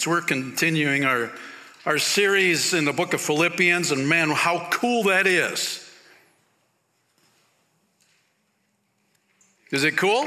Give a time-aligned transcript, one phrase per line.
[0.00, 1.30] So we're continuing our,
[1.84, 5.86] our series in the book of Philippians, and man, how cool that is.
[9.70, 10.26] Is it cool?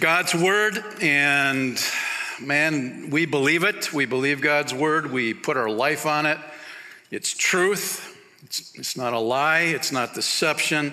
[0.00, 1.82] God's word, and
[2.42, 3.90] man, we believe it.
[3.90, 5.10] We believe God's word.
[5.10, 6.36] We put our life on it.
[7.10, 8.14] It's truth.
[8.42, 9.60] It's, it's not a lie.
[9.60, 10.92] It's not deception.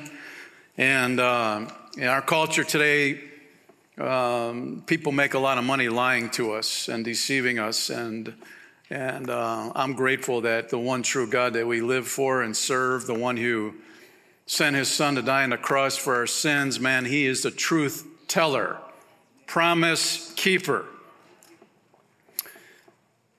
[0.77, 1.67] And uh,
[1.97, 3.30] in our culture today,
[3.97, 7.89] um, people make a lot of money lying to us and deceiving us.
[7.89, 8.33] And,
[8.89, 13.05] and uh, I'm grateful that the one true God that we live for and serve,
[13.05, 13.75] the one who
[14.45, 17.51] sent his son to die on the cross for our sins, man, he is the
[17.51, 18.77] truth teller,
[19.45, 20.85] promise keeper.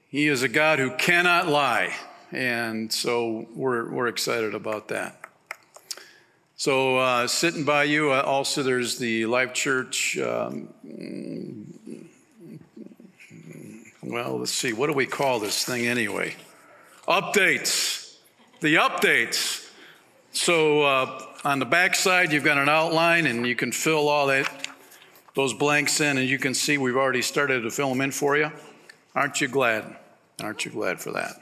[0.08, 1.94] He is a God who cannot lie.
[2.30, 5.21] And so we're, we're excited about that.
[6.62, 10.16] So, uh, sitting by you, uh, also there's the Life Church.
[10.16, 10.68] Um,
[14.00, 16.36] well, let's see, what do we call this thing anyway?
[17.08, 18.14] Updates.
[18.60, 19.68] The updates.
[20.30, 24.28] So, uh, on the back side, you've got an outline, and you can fill all
[24.28, 24.48] that
[25.34, 28.36] those blanks in, and you can see we've already started to fill them in for
[28.36, 28.52] you.
[29.16, 29.96] Aren't you glad?
[30.40, 31.41] Aren't you glad for that?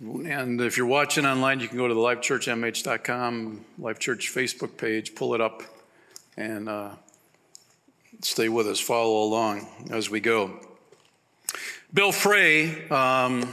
[0.00, 5.16] And if you're watching online, you can go to the lifechurchmh.com, Life Church Facebook page,
[5.16, 5.64] pull it up,
[6.36, 6.90] and uh,
[8.22, 10.60] stay with us, follow along as we go.
[11.92, 13.52] Bill Frey um,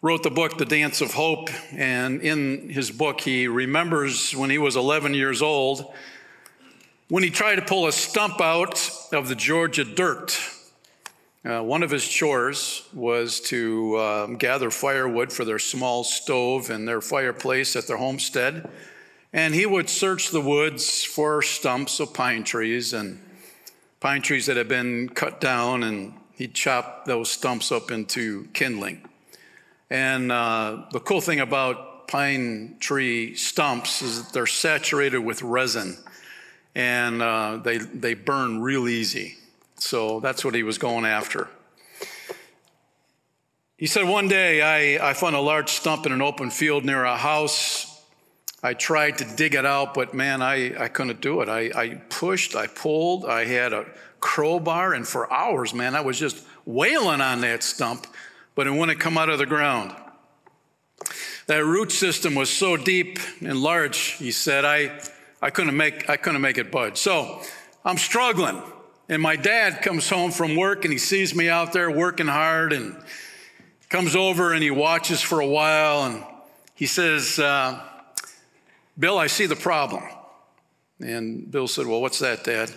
[0.00, 4.56] wrote the book, The Dance of Hope, and in his book, he remembers when he
[4.56, 5.92] was 11 years old
[7.08, 10.40] when he tried to pull a stump out of the Georgia dirt
[11.48, 16.86] uh, one of his chores was to um, gather firewood for their small stove and
[16.86, 18.68] their fireplace at their homestead.
[19.32, 23.18] And he would search the woods for stumps of pine trees and
[24.00, 29.08] pine trees that had been cut down, and he'd chop those stumps up into kindling.
[29.88, 35.96] And uh, the cool thing about pine tree stumps is that they're saturated with resin
[36.74, 39.37] and uh, they, they burn real easy.
[39.78, 41.48] So that's what he was going after.
[43.76, 44.60] He said, One day
[44.98, 47.86] I, I found a large stump in an open field near a house.
[48.60, 51.48] I tried to dig it out, but man, I, I couldn't do it.
[51.48, 53.86] I, I pushed, I pulled, I had a
[54.18, 58.08] crowbar, and for hours, man, I was just wailing on that stump,
[58.56, 59.94] but it wouldn't come out of the ground.
[61.46, 65.00] That root system was so deep and large, he said, I,
[65.40, 66.98] I, couldn't, make, I couldn't make it budge.
[66.98, 67.40] So
[67.84, 68.60] I'm struggling.
[69.08, 72.72] And my dad comes home from work and he sees me out there working hard
[72.72, 72.96] and
[73.88, 76.22] comes over and he watches for a while and
[76.74, 77.82] he says, uh,
[78.98, 80.02] Bill, I see the problem.
[81.00, 82.70] And Bill said, Well, what's that, Dad?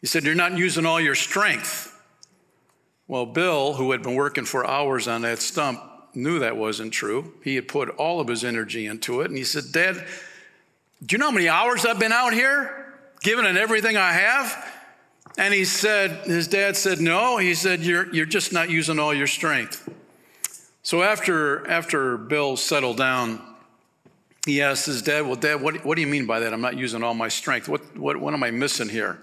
[0.00, 1.94] He said, You're not using all your strength.
[3.06, 5.80] Well, Bill, who had been working for hours on that stump,
[6.14, 7.34] knew that wasn't true.
[7.44, 9.28] He had put all of his energy into it.
[9.28, 10.06] And he said, Dad,
[11.04, 14.77] do you know how many hours I've been out here, giving it everything I have?
[15.38, 17.36] And he said, his dad said, no.
[17.36, 19.88] He said, you're, you're just not using all your strength.
[20.82, 23.40] So after, after Bill settled down,
[24.46, 26.52] he asked his dad, well, dad, what, what do you mean by that?
[26.52, 27.68] I'm not using all my strength.
[27.68, 29.22] What, what, what am I missing here?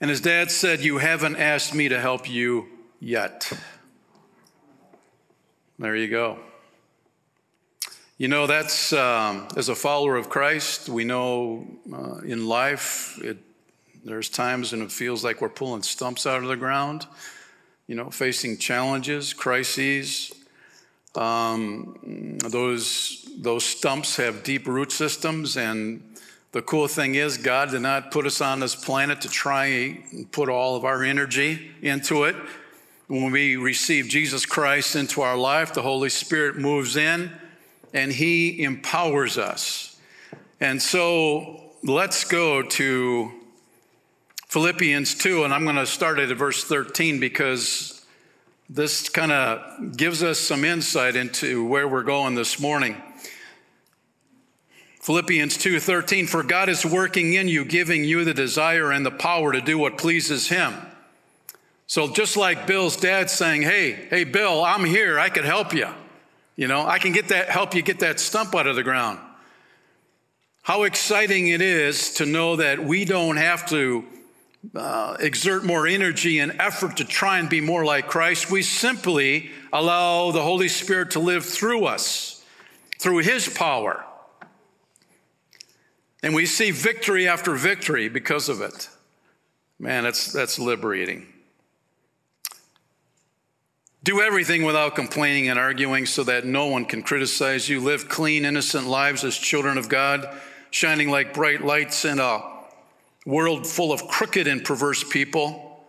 [0.00, 2.66] And his dad said, you haven't asked me to help you
[3.00, 3.52] yet.
[5.78, 6.38] There you go.
[8.16, 13.36] You know, that's um, as a follower of Christ, we know uh, in life it
[14.04, 17.06] there's times when it feels like we're pulling stumps out of the ground,
[17.86, 20.32] you know, facing challenges, crises.
[21.14, 26.02] Um, those, those stumps have deep root systems, and
[26.52, 30.30] the cool thing is, God did not put us on this planet to try and
[30.30, 32.36] put all of our energy into it.
[33.06, 37.30] When we receive Jesus Christ into our life, the Holy Spirit moves in
[37.92, 39.98] and He empowers us.
[40.60, 43.32] And so let's go to
[44.54, 48.06] Philippians 2, and I'm going to start at verse 13 because
[48.70, 52.94] this kind of gives us some insight into where we're going this morning.
[55.00, 59.52] Philippians 2:13 for God is working in you giving you the desire and the power
[59.52, 60.72] to do what pleases him.
[61.88, 65.18] So just like Bill's dad saying, "Hey, hey Bill, I'm here.
[65.18, 65.88] I can help you."
[66.54, 69.18] You know, I can get that help you get that stump out of the ground.
[70.62, 74.04] How exciting it is to know that we don't have to
[74.74, 78.50] uh, exert more energy and effort to try and be more like Christ.
[78.50, 82.44] We simply allow the Holy Spirit to live through us,
[82.98, 84.04] through His power.
[86.22, 88.88] And we see victory after victory because of it.
[89.78, 91.26] Man, that's, that's liberating.
[94.02, 97.80] Do everything without complaining and arguing so that no one can criticize you.
[97.80, 100.28] Live clean, innocent lives as children of God,
[100.70, 102.53] shining like bright lights in a
[103.24, 105.84] world full of crooked and perverse people.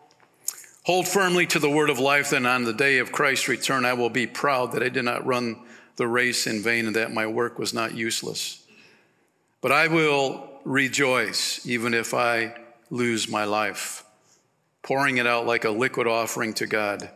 [0.84, 3.94] Hold firmly to the word of life, then on the day of Christ's return, I
[3.94, 5.60] will be proud that I did not run
[5.96, 8.66] the race in vain and that my work was not useless.
[9.62, 12.56] But I will rejoice even if I
[12.90, 14.04] lose my life,
[14.84, 17.10] pouring it out like a liquid offering to God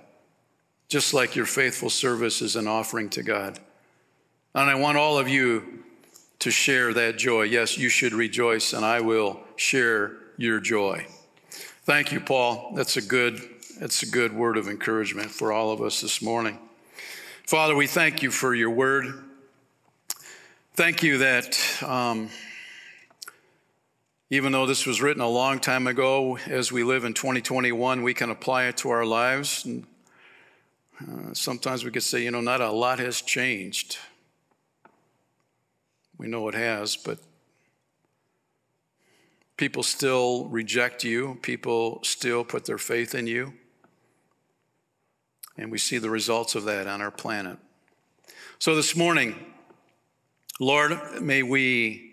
[0.90, 3.60] just like your faithful service is an offering to God.
[4.56, 5.79] And I want all of you
[6.40, 7.44] to share that joy.
[7.44, 11.06] Yes, you should rejoice, and I will share your joy.
[11.84, 12.72] Thank you, Paul.
[12.76, 13.42] That's a good,
[13.80, 16.58] that's a good word of encouragement for all of us this morning.
[17.46, 19.08] Father, we thank you for your word.
[20.76, 22.30] Thank you that um,
[24.30, 28.14] even though this was written a long time ago, as we live in 2021, we
[28.14, 29.66] can apply it to our lives.
[29.66, 29.86] And
[31.02, 33.98] uh, sometimes we could say, you know, not a lot has changed.
[36.20, 37.18] We know it has, but
[39.56, 43.54] people still reject you, people still put their faith in you.
[45.58, 47.58] And we see the results of that on our planet.
[48.60, 49.34] So this morning,
[50.60, 52.12] Lord, may we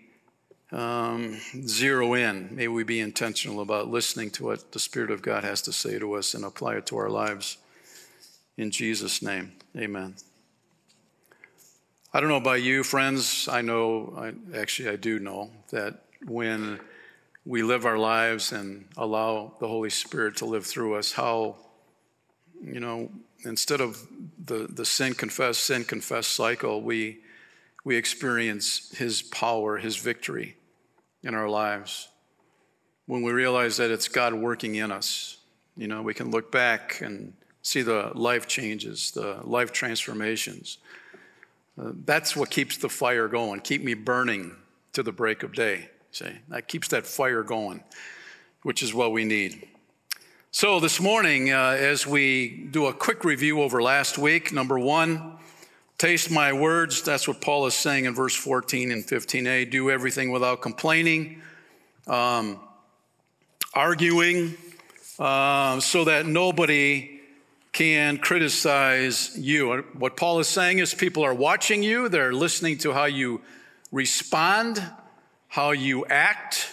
[0.71, 5.43] um, zero in, may we be intentional about listening to what the Spirit of God
[5.43, 7.57] has to say to us and apply it to our lives.
[8.57, 10.15] In Jesus' name, amen.
[12.17, 13.47] I don't know about you, friends.
[13.47, 16.79] I know, I, actually, I do know that when
[17.45, 21.57] we live our lives and allow the Holy Spirit to live through us, how,
[22.59, 23.11] you know,
[23.45, 24.01] instead of
[24.43, 27.19] the, the sin confess, sin confess cycle, we,
[27.85, 30.57] we experience His power, His victory
[31.21, 32.09] in our lives.
[33.05, 35.37] When we realize that it's God working in us,
[35.75, 40.79] you know, we can look back and see the life changes, the life transformations.
[41.77, 43.59] That's what keeps the fire going.
[43.61, 44.55] Keep me burning
[44.93, 45.89] to the break of day.
[46.11, 47.83] See, that keeps that fire going,
[48.63, 49.67] which is what we need.
[50.49, 55.37] So this morning, uh, as we do a quick review over last week, number one,
[55.99, 57.03] taste my words.
[57.03, 59.69] That's what Paul is saying in verse 14 and 15a.
[59.69, 61.43] Do everything without complaining,
[62.07, 62.59] um,
[63.75, 64.57] arguing,
[65.19, 67.16] uh, so that nobody
[67.77, 69.85] can criticize you.
[69.93, 73.39] What Paul is saying is people are watching you, they're listening to how you
[73.91, 74.83] respond,
[75.47, 76.71] how you act.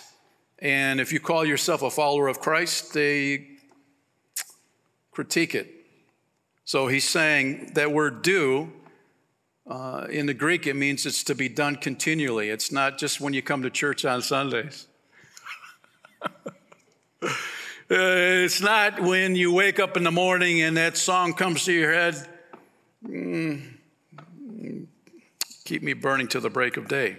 [0.61, 3.49] And if you call yourself a follower of Christ, they
[5.13, 5.71] critique it.
[6.65, 8.73] So he's saying that word do,
[9.67, 12.49] uh, in the Greek, it means it's to be done continually.
[12.49, 14.87] It's not just when you come to church on Sundays.
[17.95, 21.73] Uh, it's not when you wake up in the morning and that song comes to
[21.73, 22.29] your head,
[23.07, 23.63] mm,
[25.65, 27.17] keep me burning till the break of day.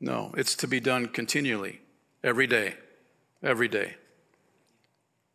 [0.00, 1.80] No, it's to be done continually,
[2.24, 2.74] every day,
[3.40, 3.94] every day.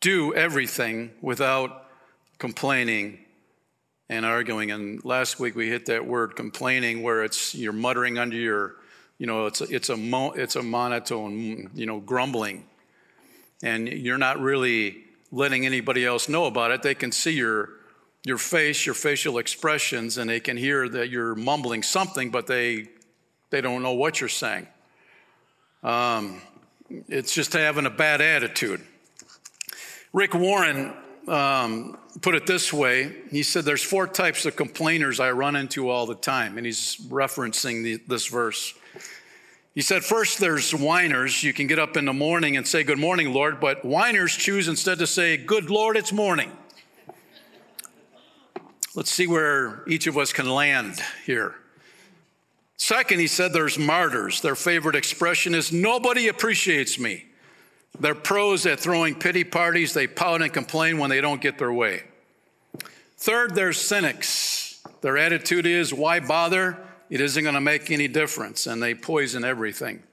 [0.01, 1.85] Do everything without
[2.37, 3.19] complaining
[4.09, 4.71] and arguing.
[4.71, 8.75] And last week we hit that word complaining where it's you're muttering under your,
[9.17, 12.65] you know, it's a, it's a, mo, it's a monotone, you know, grumbling
[13.63, 14.97] and you're not really
[15.31, 17.69] letting anybody else know about it, they can see your
[18.25, 22.87] your face, your facial expressions, and they can hear that you're mumbling something, but they
[23.49, 24.67] they don't know what you're saying.
[25.81, 26.41] Um,
[27.09, 28.81] it's just having a bad attitude.
[30.13, 30.93] Rick Warren
[31.27, 33.13] um, put it this way.
[33.31, 36.97] He said, "There's four types of complainers I run into all the time," and he's
[37.09, 38.73] referencing the, this verse.
[39.73, 41.43] He said, First, there's whiners.
[41.43, 44.67] You can get up in the morning and say, Good morning, Lord, but whiners choose
[44.67, 46.51] instead to say, Good Lord, it's morning.
[48.95, 51.55] Let's see where each of us can land here.
[52.77, 54.41] Second, he said, There's martyrs.
[54.41, 57.25] Their favorite expression is, Nobody appreciates me.
[57.99, 59.93] They're pros at throwing pity parties.
[59.93, 62.03] They pout and complain when they don't get their way.
[63.17, 64.81] Third, there's cynics.
[65.01, 66.77] Their attitude is, Why bother?
[67.09, 70.03] It isn't going to make any difference, and they poison everything.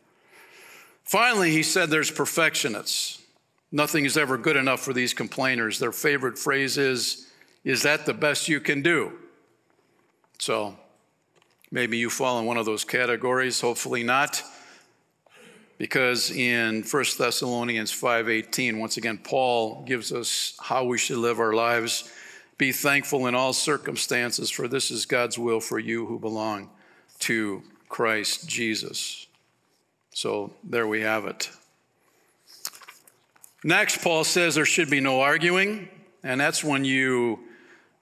[1.04, 3.23] Finally, he said there's perfectionists.
[3.73, 5.78] Nothing is ever good enough for these complainers.
[5.78, 7.28] Their favorite phrase is,
[7.64, 9.12] Is that the best you can do?
[10.38, 10.76] So
[11.70, 14.42] maybe you fall in one of those categories, hopefully not.
[15.78, 21.54] Because in 1 Thessalonians 5:18, once again, Paul gives us how we should live our
[21.54, 22.11] lives.
[22.59, 26.70] Be thankful in all circumstances, for this is God's will for you who belong
[27.21, 29.27] to Christ Jesus.
[30.12, 31.50] So there we have it.
[33.62, 35.89] Next, Paul says there should be no arguing,
[36.23, 37.41] and that's when you,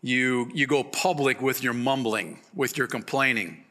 [0.02, 3.64] you, you go public with your mumbling, with your complaining.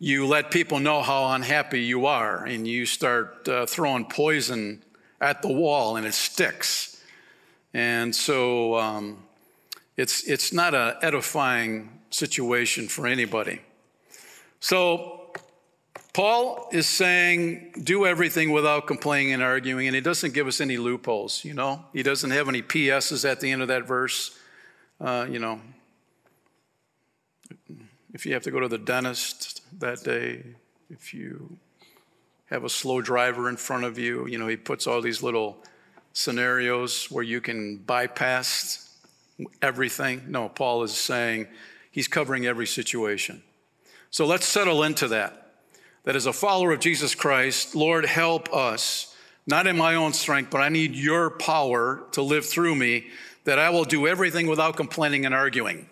[0.00, 4.82] You let people know how unhappy you are, and you start uh, throwing poison
[5.20, 7.00] at the wall, and it sticks.
[7.72, 9.18] And so um,
[9.96, 13.60] it's, it's not an edifying situation for anybody.
[14.64, 15.30] So
[16.14, 20.78] Paul is saying, do everything without complaining and arguing, and he doesn't give us any
[20.78, 21.84] loopholes, you know?
[21.92, 24.38] He doesn't have any PSs at the end of that verse.
[24.98, 25.60] Uh, you know,
[28.14, 30.42] if you have to go to the dentist that day,
[30.88, 31.58] if you
[32.46, 35.58] have a slow driver in front of you, you know, he puts all these little
[36.14, 38.96] scenarios where you can bypass
[39.60, 40.22] everything.
[40.26, 41.48] No, Paul is saying
[41.90, 43.42] he's covering every situation.
[44.14, 45.40] So let's settle into that
[46.04, 49.12] that as a follower of Jesus Christ, Lord, help us,
[49.44, 53.08] not in my own strength, but I need your power to live through me,
[53.42, 55.88] that I will do everything without complaining and arguing.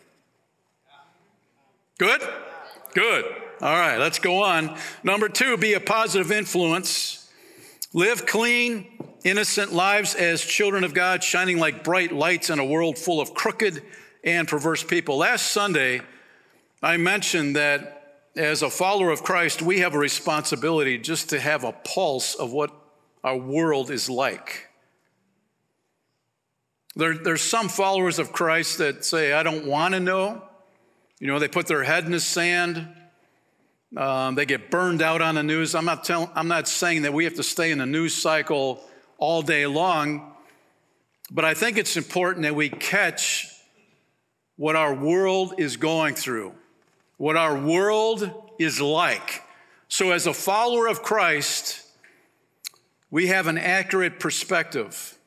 [1.98, 2.22] Good?
[2.94, 3.24] Good.
[3.60, 4.78] All right, let's go on.
[5.02, 7.28] Number two, be a positive influence.
[7.92, 8.86] Live clean,
[9.24, 13.34] innocent lives as children of God, shining like bright lights in a world full of
[13.34, 13.82] crooked
[14.22, 15.16] and perverse people.
[15.16, 16.02] Last Sunday,
[16.80, 17.98] I mentioned that
[18.36, 22.52] as a follower of Christ, we have a responsibility just to have a pulse of
[22.52, 22.70] what
[23.22, 24.68] our world is like.
[26.96, 30.42] There, there's some followers of Christ that say, I don't want to know.
[31.18, 32.88] You know, they put their head in the sand.
[33.96, 35.74] Um, they get burned out on the news.
[35.74, 38.82] I'm not, tell, I'm not saying that we have to stay in the news cycle
[39.18, 40.34] all day long,
[41.30, 43.46] but I think it's important that we catch
[44.56, 46.54] what our world is going through
[47.16, 49.42] what our world is like.
[49.88, 51.87] So, as a follower of Christ,
[53.11, 55.19] we have an accurate perspective.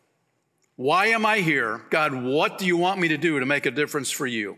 [0.76, 1.82] Why am I here?
[1.90, 4.58] God, what do you want me to do to make a difference for you?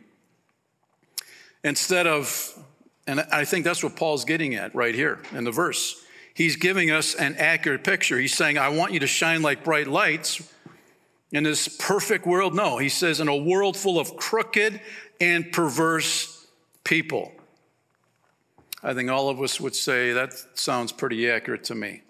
[1.63, 2.57] Instead of,
[3.05, 6.03] and I think that's what Paul's getting at right here in the verse.
[6.33, 8.17] He's giving us an accurate picture.
[8.17, 10.41] He's saying, I want you to shine like bright lights
[11.31, 12.55] in this perfect world.
[12.55, 14.79] No, he says, in a world full of crooked
[15.19, 16.36] and perverse
[16.87, 17.33] people.
[18.81, 22.01] I think all of us would say that sounds pretty accurate to me.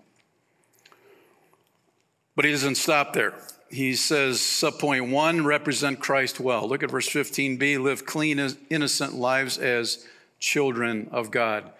[2.35, 3.33] But he doesn't stop there.
[3.71, 6.69] He says, subpoint one, represent Christ well.
[6.69, 10.05] Look at verse 15b live clean, innocent lives as
[10.39, 11.71] children of God.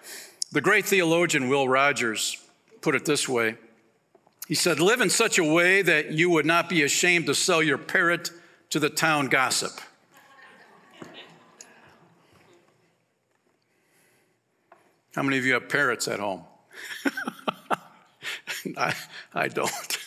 [0.51, 2.43] The great theologian Will Rogers
[2.81, 3.57] put it this way
[4.47, 7.61] He said, Live in such a way that you would not be ashamed to sell
[7.61, 8.31] your parrot
[8.71, 9.79] to the town gossip.
[15.17, 16.43] How many of you have parrots at home?
[18.77, 18.93] I,
[19.33, 19.97] I don't.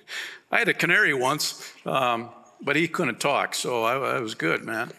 [0.50, 2.30] I had a canary once, um,
[2.60, 4.90] but he couldn't talk, so I, I was good, man.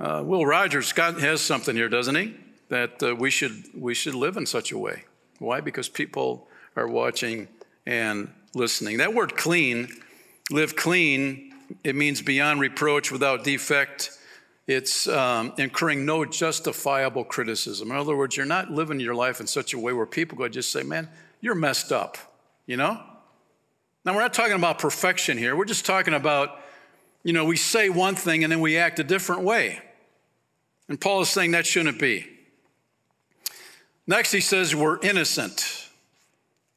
[0.00, 2.34] Uh, Will Rogers Scott has something here, doesn't he?
[2.70, 5.04] That uh, we should we should live in such a way.
[5.38, 5.60] Why?
[5.60, 7.48] Because people are watching
[7.84, 8.96] and listening.
[8.96, 10.00] That word "clean,"
[10.50, 11.52] live clean.
[11.84, 14.18] It means beyond reproach, without defect
[14.66, 17.90] it's um, incurring no justifiable criticism.
[17.90, 20.48] In other words, you're not living your life in such a way where people go
[20.48, 21.08] just say, man,
[21.40, 22.16] you're messed up,
[22.66, 23.00] you know?
[24.04, 25.54] Now, we're not talking about perfection here.
[25.56, 26.60] We're just talking about,
[27.22, 29.80] you know, we say one thing and then we act a different way.
[30.88, 32.26] And Paul is saying that shouldn't be.
[34.06, 35.88] Next, he says we're innocent,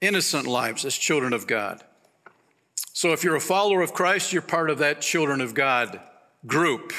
[0.02, 1.84] innocent lives as children of God.
[2.94, 6.00] So if you're a follower of Christ, you're part of that children of God
[6.46, 6.94] group.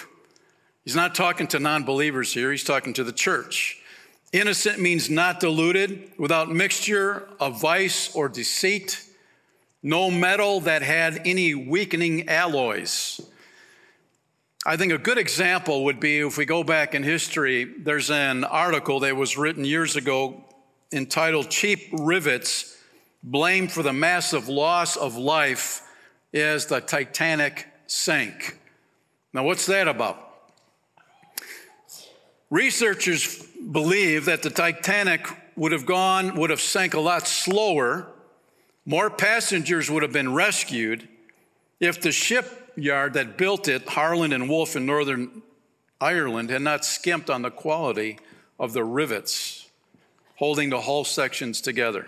[0.87, 3.81] He's not talking to non believers here, he's talking to the church.
[4.33, 9.03] Innocent means not diluted, without mixture of vice or deceit,
[9.83, 13.21] no metal that had any weakening alloys.
[14.65, 18.45] I think a good example would be if we go back in history, there's an
[18.45, 20.45] article that was written years ago
[20.93, 22.77] entitled Cheap Rivets
[23.25, 25.83] Blamed for the Massive Loss of Life
[26.33, 28.61] as the Titanic Sank.
[29.33, 30.26] Now, what's that about?
[32.51, 35.27] Researchers believe that the Titanic
[35.57, 38.09] would have gone, would have sank a lot slower,
[38.85, 41.09] more passengers would have been rescued
[41.81, 45.43] if the shipyard that built it, Harland and Wolff in Northern
[46.01, 48.19] Ireland, had not skimped on the quality
[48.59, 49.69] of the rivets
[50.37, 52.07] holding the hull sections together.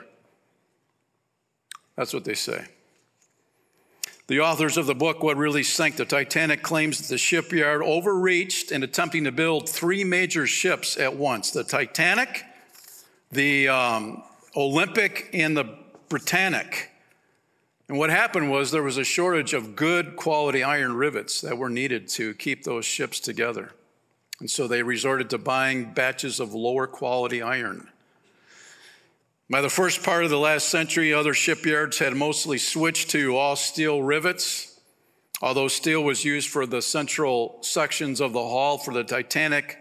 [1.97, 2.67] That's what they say.
[4.29, 8.71] The authors of the book, What Really Sank the Titanic, claims that the shipyard overreached
[8.71, 12.45] in attempting to build three major ships at once the Titanic,
[13.33, 14.23] the um,
[14.55, 15.79] Olympic and the
[16.11, 16.91] Britannic.
[17.89, 21.71] And what happened was there was a shortage of good quality iron rivets that were
[21.71, 23.73] needed to keep those ships together.
[24.41, 27.89] And so they resorted to buying batches of lower quality iron.
[29.51, 33.57] By the first part of the last century, other shipyards had mostly switched to all
[33.57, 34.79] steel rivets.
[35.41, 39.79] Although steel was used for the central sections of the hull for the Titanic,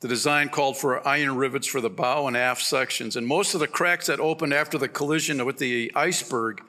[0.00, 3.16] the design called for iron rivets for the bow and aft sections.
[3.16, 6.62] And most of the cracks that opened after the collision with the iceberg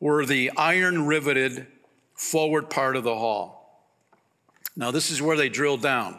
[0.00, 1.68] were the iron riveted
[2.14, 3.84] forward part of the hull.
[4.74, 6.18] Now, this is where they drilled down.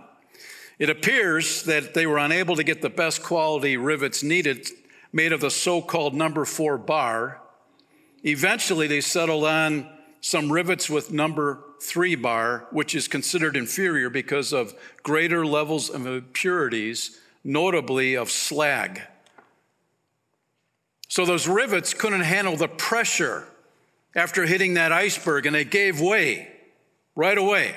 [0.79, 4.69] It appears that they were unable to get the best quality rivets needed,
[5.11, 7.41] made of the so called number four bar.
[8.23, 9.89] Eventually, they settled on
[10.21, 14.73] some rivets with number three bar, which is considered inferior because of
[15.03, 19.01] greater levels of impurities, notably of slag.
[21.07, 23.47] So those rivets couldn't handle the pressure
[24.15, 26.49] after hitting that iceberg and they gave way
[27.15, 27.75] right away.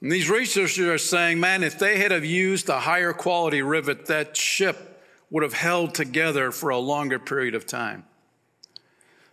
[0.00, 4.06] And these researchers are saying, man, if they had have used a higher quality rivet,
[4.06, 4.87] that ship
[5.30, 8.04] would have held together for a longer period of time.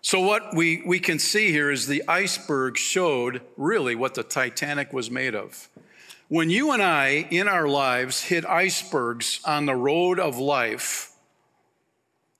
[0.01, 4.93] So, what we, we can see here is the iceberg showed really what the Titanic
[4.93, 5.67] was made of.
[6.27, 11.11] When you and I, in our lives, hit icebergs on the road of life,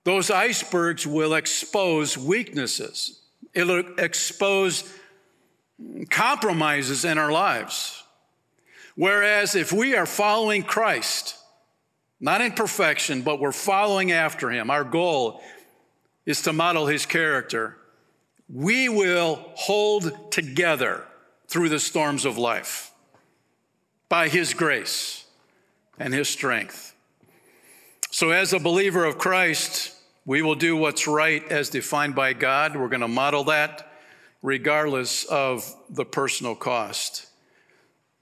[0.04, 3.20] those icebergs will expose weaknesses,
[3.54, 4.84] it'll expose
[6.10, 8.04] compromises in our lives.
[8.96, 11.36] Whereas if we are following Christ,
[12.20, 15.42] not in perfection, but we're following after him, our goal
[16.26, 17.78] is to model his character,
[18.50, 21.04] we will hold together
[21.48, 22.92] through the storms of life
[24.10, 25.26] by his grace
[26.00, 26.96] and his strength.
[28.12, 29.94] So, as a believer of Christ,
[30.26, 32.76] we will do what's right as defined by God.
[32.76, 33.92] We're going to model that
[34.42, 37.28] regardless of the personal cost.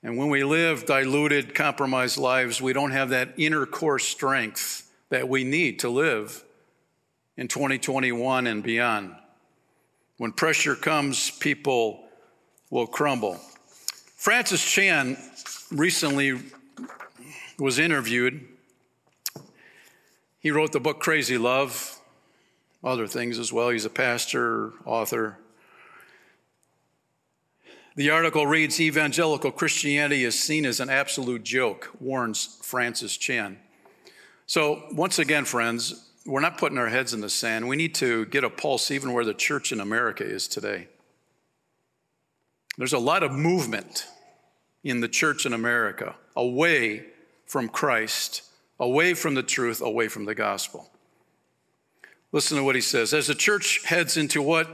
[0.03, 5.29] And when we live diluted, compromised lives, we don't have that inner core strength that
[5.29, 6.43] we need to live
[7.37, 9.15] in 2021 and beyond.
[10.17, 12.03] When pressure comes, people
[12.69, 13.39] will crumble.
[14.17, 15.17] Francis Chan
[15.71, 16.39] recently
[17.57, 18.47] was interviewed
[20.43, 22.01] he wrote the book Crazy Love,
[22.83, 23.69] other things as well.
[23.69, 25.37] He's a pastor, author.
[27.95, 33.59] The article reads Evangelical Christianity is seen as an absolute joke, warns Francis Chan.
[34.45, 37.67] So, once again, friends, we're not putting our heads in the sand.
[37.67, 40.87] We need to get a pulse even where the church in America is today.
[42.77, 44.07] There's a lot of movement
[44.83, 47.05] in the church in America away
[47.45, 48.41] from Christ
[48.79, 50.89] away from the truth, away from the gospel.
[52.31, 53.13] Listen to what he says.
[53.13, 54.67] As the church heads into what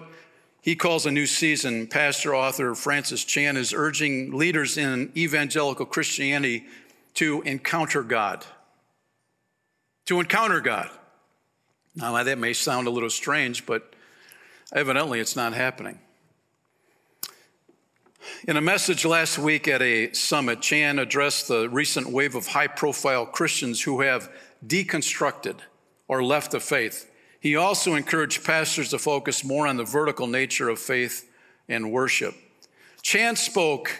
[0.61, 6.65] he calls a new season, pastor author Francis Chan is urging leaders in evangelical Christianity
[7.15, 8.45] to encounter God.
[10.05, 10.89] To encounter God.
[11.95, 13.93] Now, that may sound a little strange, but
[14.73, 15.99] evidently it's not happening.
[18.47, 22.67] In a message last week at a summit, Chan addressed the recent wave of high
[22.67, 24.31] profile Christians who have
[24.65, 25.55] deconstructed
[26.07, 27.08] or left the faith.
[27.39, 31.29] He also encouraged pastors to focus more on the vertical nature of faith
[31.67, 32.35] and worship.
[33.01, 33.91] Chan spoke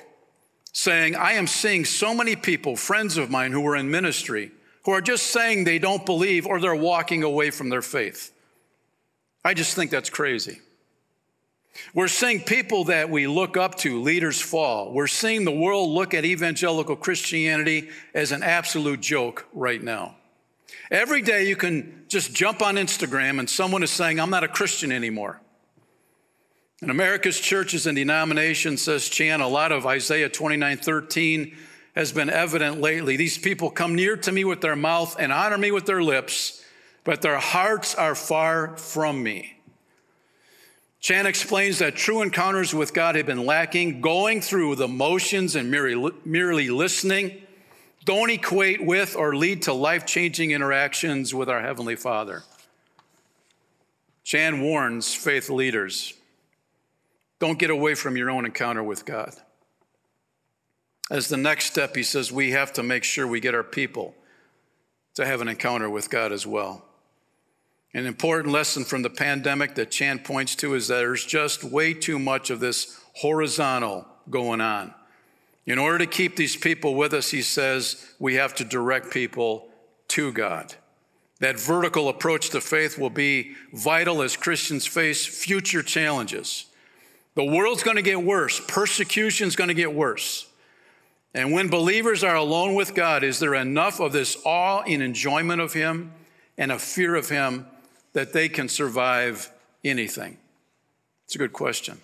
[0.73, 4.52] saying, I am seeing so many people, friends of mine who are in ministry,
[4.86, 8.34] who are just saying they don't believe or they're walking away from their faith.
[9.43, 10.60] I just think that's crazy.
[11.93, 14.91] We're seeing people that we look up to, leaders fall.
[14.91, 20.15] We're seeing the world look at evangelical Christianity as an absolute joke right now.
[20.92, 24.48] Every day you can just jump on Instagram and someone is saying, I'm not a
[24.48, 25.40] Christian anymore.
[26.82, 31.56] And America's churches and denominations, says Chan, a lot of Isaiah 29 13
[31.96, 33.18] has been evident lately.
[33.18, 36.64] These people come near to me with their mouth and honor me with their lips,
[37.04, 39.60] but their hearts are far from me.
[41.02, 44.02] Chan explains that true encounters with God have been lacking.
[44.02, 47.42] Going through the motions and merely, merely listening
[48.10, 52.41] don't equate with or lead to life changing interactions with our Heavenly Father.
[54.24, 56.15] Chan warns faith leaders
[57.38, 59.36] don't get away from your own encounter with God.
[61.12, 64.15] As the next step, he says we have to make sure we get our people
[65.13, 66.84] to have an encounter with God as well.
[67.93, 71.93] An important lesson from the pandemic that Chan points to is that there's just way
[71.93, 74.95] too much of this horizontal going on.
[75.70, 79.68] In order to keep these people with us, he says, we have to direct people
[80.08, 80.74] to God.
[81.42, 86.66] That vertical approach to faith will be vital as Christians face future challenges.
[87.36, 90.48] The world's going to get worse, persecution's going to get worse.
[91.36, 95.62] And when believers are alone with God, is there enough of this awe and enjoyment
[95.62, 96.14] of Him
[96.58, 97.68] and a fear of Him
[98.14, 99.52] that they can survive
[99.86, 100.40] anything?
[101.26, 102.02] It's a good question.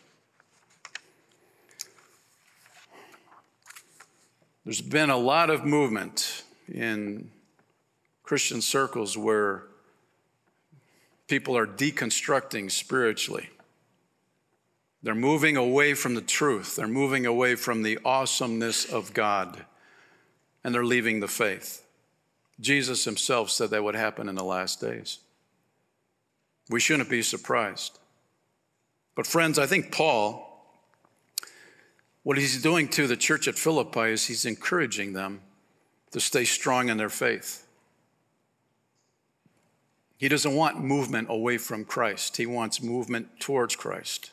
[4.65, 7.30] There's been a lot of movement in
[8.23, 9.63] Christian circles where
[11.28, 13.49] people are deconstructing spiritually.
[15.04, 16.75] They're moving away from the truth.
[16.75, 19.65] They're moving away from the awesomeness of God.
[20.63, 21.86] And they're leaving the faith.
[22.60, 25.19] Jesus himself said that would happen in the last days.
[26.71, 27.99] We shouldn't be surprised.
[29.13, 30.44] But, friends, I think Paul,
[32.25, 35.41] what he's doing to the church at Philippi is he's encouraging them
[36.09, 37.67] to stay strong in their faith.
[40.17, 44.31] He doesn't want movement away from Christ, he wants movement towards Christ.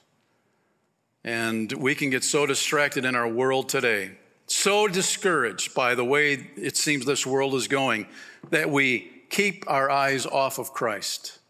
[1.23, 4.13] And we can get so distracted in our world today,
[4.47, 8.07] so discouraged by the way it seems this world is going,
[8.49, 11.41] that we keep our eyes off of Christ.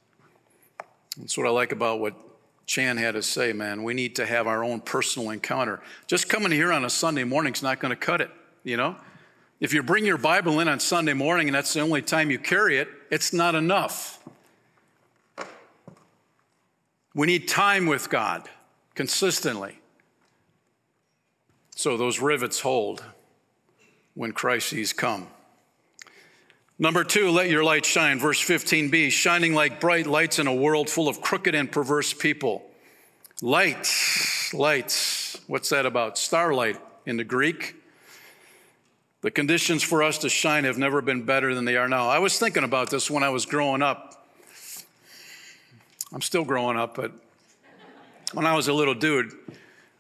[1.17, 2.17] That's what I like about what
[2.67, 3.83] Chan had to say, man.
[3.83, 5.81] We need to have our own personal encounter.
[6.07, 8.31] Just coming here on a Sunday morning is not going to cut it,
[8.65, 8.97] you know?
[9.61, 12.39] If you bring your Bible in on Sunday morning and that's the only time you
[12.39, 14.19] carry it, it's not enough.
[17.15, 18.49] We need time with God
[18.95, 19.79] consistently.
[21.77, 23.05] So those rivets hold
[24.15, 25.29] when crises come.
[26.83, 28.19] Number two, let your light shine.
[28.19, 32.69] Verse 15b, shining like bright lights in a world full of crooked and perverse people.
[33.41, 35.39] Lights, lights.
[35.47, 36.19] What's that about?
[36.19, 37.77] Starlight in the Greek.
[39.21, 42.09] The conditions for us to shine have never been better than they are now.
[42.09, 44.27] I was thinking about this when I was growing up.
[46.13, 47.13] I'm still growing up, but
[48.33, 49.31] when I was a little dude,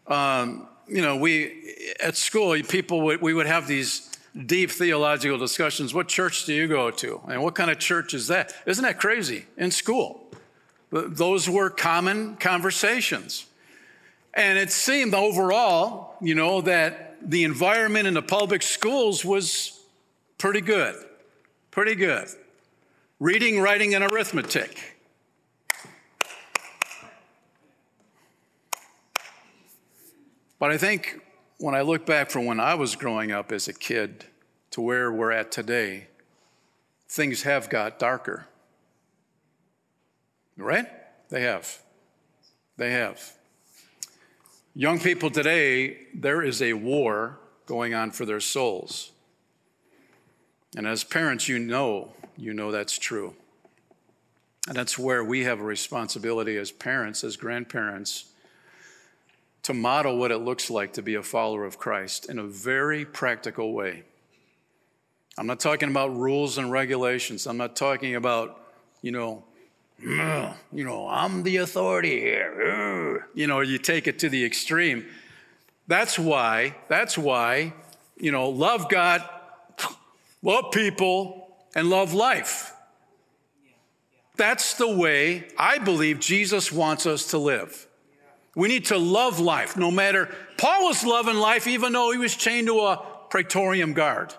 [0.09, 4.12] um, you know, we at school, people would, we would have these
[4.47, 5.92] deep theological discussions.
[5.92, 7.21] What church do you go to?
[7.29, 8.55] And what kind of church is that?
[8.66, 9.47] Isn't that crazy?
[9.57, 10.31] In school,
[10.90, 13.47] those were common conversations.
[14.35, 19.79] And it seemed overall, you know, that the environment in the public schools was
[20.38, 20.97] pretty good.
[21.71, 22.29] Pretty good.
[23.21, 24.97] Reading, writing, and arithmetic.
[30.59, 31.21] But I think
[31.62, 34.25] when I look back from when I was growing up as a kid
[34.72, 36.09] to where we're at today,
[37.09, 38.48] things have got darker.
[40.57, 40.87] Right?
[41.29, 41.81] They have.
[42.77, 43.35] They have.
[44.75, 49.12] Young people today, there is a war going on for their souls.
[50.77, 53.37] And as parents, you know, you know that's true.
[54.66, 58.32] And that's where we have a responsibility as parents, as grandparents,
[59.62, 63.05] to model what it looks like to be a follower of Christ in a very
[63.05, 64.03] practical way.
[65.38, 67.46] I'm not talking about rules and regulations.
[67.46, 68.61] I'm not talking about,
[69.01, 69.44] you know,
[70.01, 73.27] you know, I'm the authority here.
[73.35, 75.07] You know, you take it to the extreme.
[75.87, 77.72] That's why, that's why,
[78.16, 79.22] you know, love God,
[80.42, 82.75] love people, and love life.
[84.37, 87.87] That's the way I believe Jesus wants us to live.
[88.54, 90.28] We need to love life no matter.
[90.58, 94.34] Paul was loving life even though he was chained to a praetorium guard.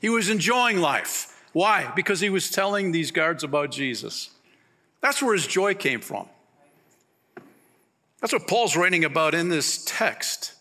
[0.00, 1.44] He was enjoying life.
[1.52, 1.92] Why?
[1.94, 4.30] Because he was telling these guards about Jesus.
[5.00, 6.28] That's where his joy came from.
[8.20, 10.54] That's what Paul's writing about in this text.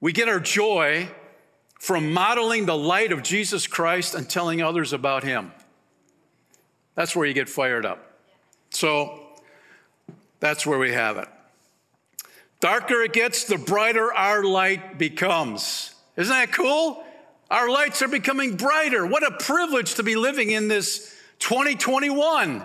[0.00, 1.08] We get our joy
[1.78, 5.52] from modeling the light of Jesus Christ and telling others about him.
[6.94, 8.12] That's where you get fired up.
[8.70, 9.20] So
[10.40, 11.28] that's where we have it.
[12.64, 15.94] Darker it gets, the brighter our light becomes.
[16.16, 17.04] Isn't that cool?
[17.50, 19.04] Our lights are becoming brighter.
[19.04, 22.64] What a privilege to be living in this 2021.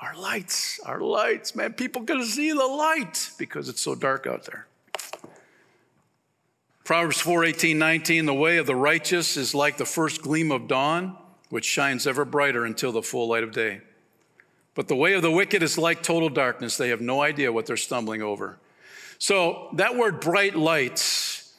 [0.00, 4.44] Our lights, our lights, man, people can see the light because it's so dark out
[4.44, 4.66] there.
[6.82, 10.66] Proverbs 4 18, 19, the way of the righteous is like the first gleam of
[10.66, 11.16] dawn,
[11.50, 13.80] which shines ever brighter until the full light of day.
[14.76, 16.76] But the way of the wicked is like total darkness.
[16.76, 18.58] They have no idea what they're stumbling over.
[19.18, 21.54] So that word bright lights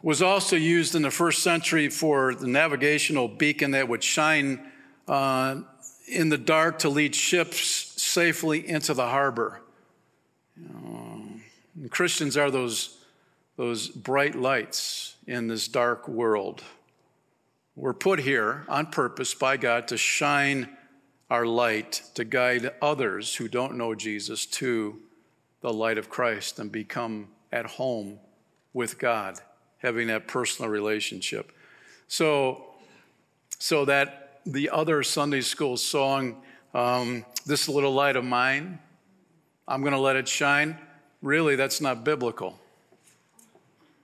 [0.00, 4.60] was also used in the first century for the navigational beacon that would shine
[5.08, 5.60] uh,
[6.06, 7.58] in the dark to lead ships
[8.00, 9.60] safely into the harbor.
[11.90, 12.96] Christians are those,
[13.56, 16.62] those bright lights in this dark world.
[17.74, 20.68] We're put here on purpose by God to shine
[21.32, 25.00] our light, to guide others who don't know Jesus to
[25.62, 28.18] the light of Christ and become at home
[28.74, 29.38] with God,
[29.78, 31.50] having that personal relationship.
[32.06, 32.66] So,
[33.58, 36.36] so that the other Sunday school song,
[36.74, 38.78] um, This Little Light of Mine,
[39.66, 40.76] I'm going to let it shine,
[41.22, 42.58] really, that's not biblical.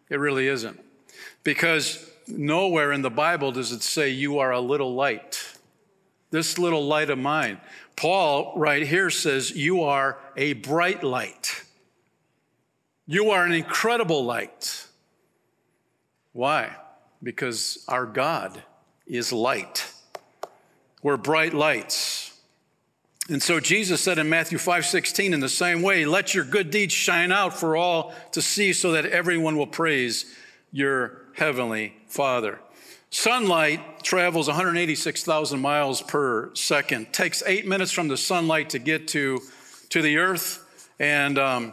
[0.09, 0.81] It really isn't.
[1.45, 5.58] Because nowhere in the Bible does it say you are a little light.
[6.31, 7.61] This little light of mine.
[7.97, 11.64] Paul, right here, says you are a bright light.
[13.07, 14.87] You are an incredible light.
[16.33, 16.77] Why?
[17.23, 18.62] Because our God
[19.07, 19.91] is light.
[21.03, 22.38] We're bright lights.
[23.29, 26.71] And so Jesus said in Matthew 5 16, in the same way, let your good
[26.71, 30.35] deeds shine out for all to see so that everyone will praise
[30.73, 32.59] your heavenly Father.
[33.11, 37.12] Sunlight travels 186,000 miles per second.
[37.12, 39.40] Takes eight minutes from the sunlight to get to,
[39.88, 40.90] to the earth.
[40.99, 41.73] And um,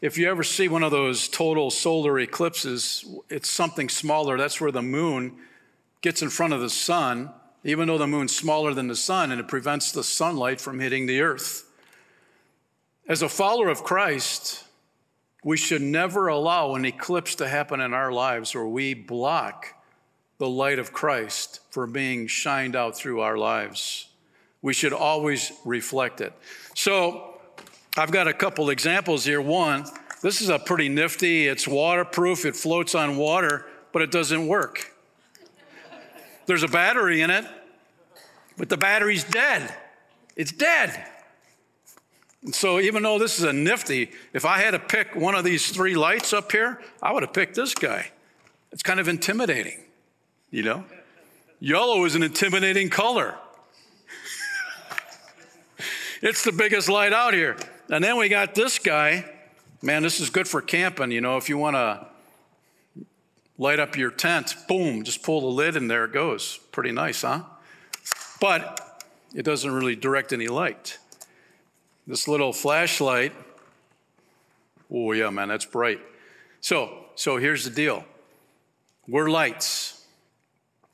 [0.00, 4.38] if you ever see one of those total solar eclipses, it's something smaller.
[4.38, 5.36] That's where the moon
[6.00, 7.30] gets in front of the sun,
[7.62, 11.04] even though the moon's smaller than the sun, and it prevents the sunlight from hitting
[11.04, 11.70] the earth.
[13.06, 14.64] As a follower of Christ,
[15.44, 19.74] we should never allow an eclipse to happen in our lives where we block
[20.40, 24.08] the light of Christ from being shined out through our lives.
[24.62, 26.32] We should always reflect it.
[26.74, 27.38] So,
[27.94, 29.42] I've got a couple examples here.
[29.42, 29.84] One,
[30.22, 34.94] this is a pretty nifty, it's waterproof, it floats on water, but it doesn't work.
[36.46, 37.44] There's a battery in it,
[38.56, 39.74] but the battery's dead.
[40.36, 41.04] It's dead.
[42.44, 45.44] And so, even though this is a nifty, if I had to pick one of
[45.44, 48.10] these three lights up here, I would have picked this guy.
[48.72, 49.80] It's kind of intimidating,
[50.50, 50.84] you know?
[51.60, 53.36] Yellow is an intimidating color.
[56.22, 57.56] it's the biggest light out here.
[57.90, 59.24] And then we got this guy.
[59.82, 62.06] Man, this is good for camping, you know, if you want to
[63.56, 66.58] light up your tent, boom, just pull the lid and there it goes.
[66.72, 67.42] Pretty nice, huh?
[68.40, 70.98] But it doesn't really direct any light.
[72.06, 73.32] This little flashlight,
[74.90, 76.00] oh yeah, man, that's bright.
[76.60, 78.04] So, so here's the deal.
[79.06, 79.99] We're lights.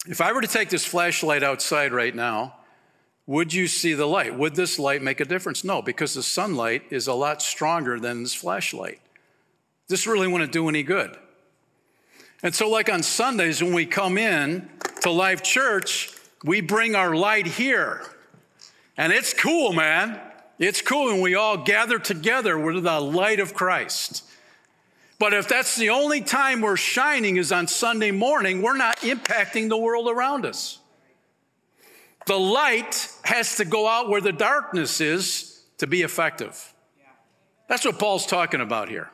[0.08, 2.54] If I were to take this flashlight outside right now,
[3.26, 4.38] would you see the light?
[4.38, 5.64] Would this light make a difference?
[5.64, 9.00] No, because the sunlight is a lot stronger than this flashlight.
[9.88, 11.16] This really wouldn't do any good.
[12.42, 14.68] And so, like on Sundays, when we come in
[15.00, 16.12] to Life Church,
[16.44, 18.02] we bring our light here.
[18.96, 20.20] And it's cool, man.
[20.58, 24.24] It's cool when we all gather together with the light of Christ.
[25.18, 29.68] But if that's the only time we're shining is on Sunday morning, we're not impacting
[29.68, 30.78] the world around us.
[32.26, 36.74] The light has to go out where the darkness is to be effective.
[37.68, 39.10] That's what Paul's talking about here.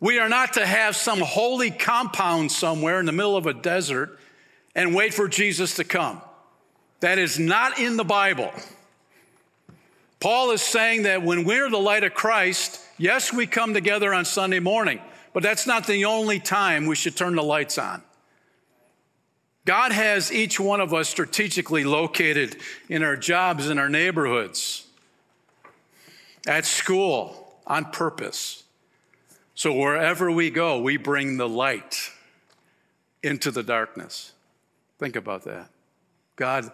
[0.00, 4.18] We are not to have some holy compound somewhere in the middle of a desert
[4.74, 6.20] and wait for Jesus to come.
[7.00, 8.52] That is not in the Bible.
[10.18, 14.24] Paul is saying that when we're the light of Christ, yes, we come together on
[14.24, 15.00] Sunday morning,
[15.32, 18.00] but that's not the only time we should turn the lights on.
[19.64, 22.56] God has each one of us strategically located
[22.88, 24.86] in our jobs, in our neighborhoods,
[26.46, 28.62] at school, on purpose.
[29.54, 32.10] So wherever we go, we bring the light
[33.22, 34.32] into the darkness.
[34.98, 35.70] Think about that.
[36.36, 36.70] God,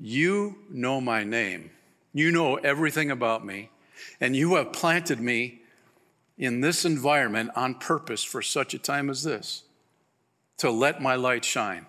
[0.00, 1.70] you know my name.
[2.12, 3.70] You know everything about me,
[4.20, 5.60] and you have planted me
[6.38, 9.62] in this environment on purpose for such a time as this
[10.58, 11.86] to let my light shine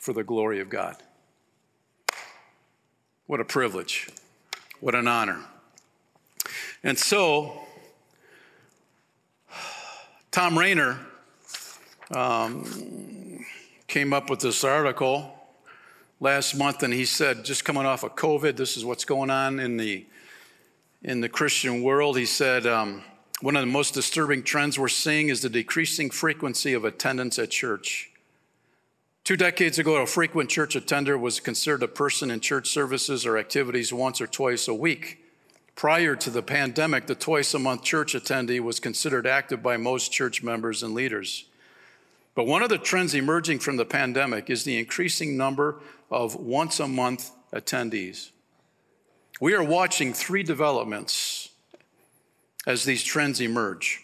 [0.00, 0.96] for the glory of God.
[3.26, 4.08] What a privilege.
[4.80, 5.40] What an honor.
[6.84, 7.60] And so,
[10.30, 10.98] Tom Rainer
[12.10, 13.44] um,
[13.88, 15.32] came up with this article
[16.20, 19.58] last month, and he said, just coming off of COVID, this is what's going on
[19.58, 20.06] in the
[21.02, 22.16] in the Christian world.
[22.16, 23.02] He said, um,
[23.40, 27.50] one of the most disturbing trends we're seeing is the decreasing frequency of attendance at
[27.50, 28.10] church.
[29.24, 33.36] Two decades ago, a frequent church attender was considered a person in church services or
[33.36, 35.22] activities once or twice a week.
[35.74, 40.12] Prior to the pandemic, the twice a month church attendee was considered active by most
[40.12, 41.44] church members and leaders.
[42.34, 46.80] But one of the trends emerging from the pandemic is the increasing number of once
[46.80, 48.30] a month attendees.
[49.40, 51.35] We are watching three developments
[52.66, 54.02] as these trends emerge.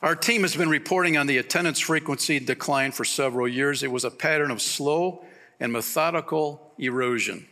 [0.00, 3.82] Our team has been reporting on the attendance frequency decline for several years.
[3.82, 5.24] It was a pattern of slow
[5.58, 7.46] and methodical erosion.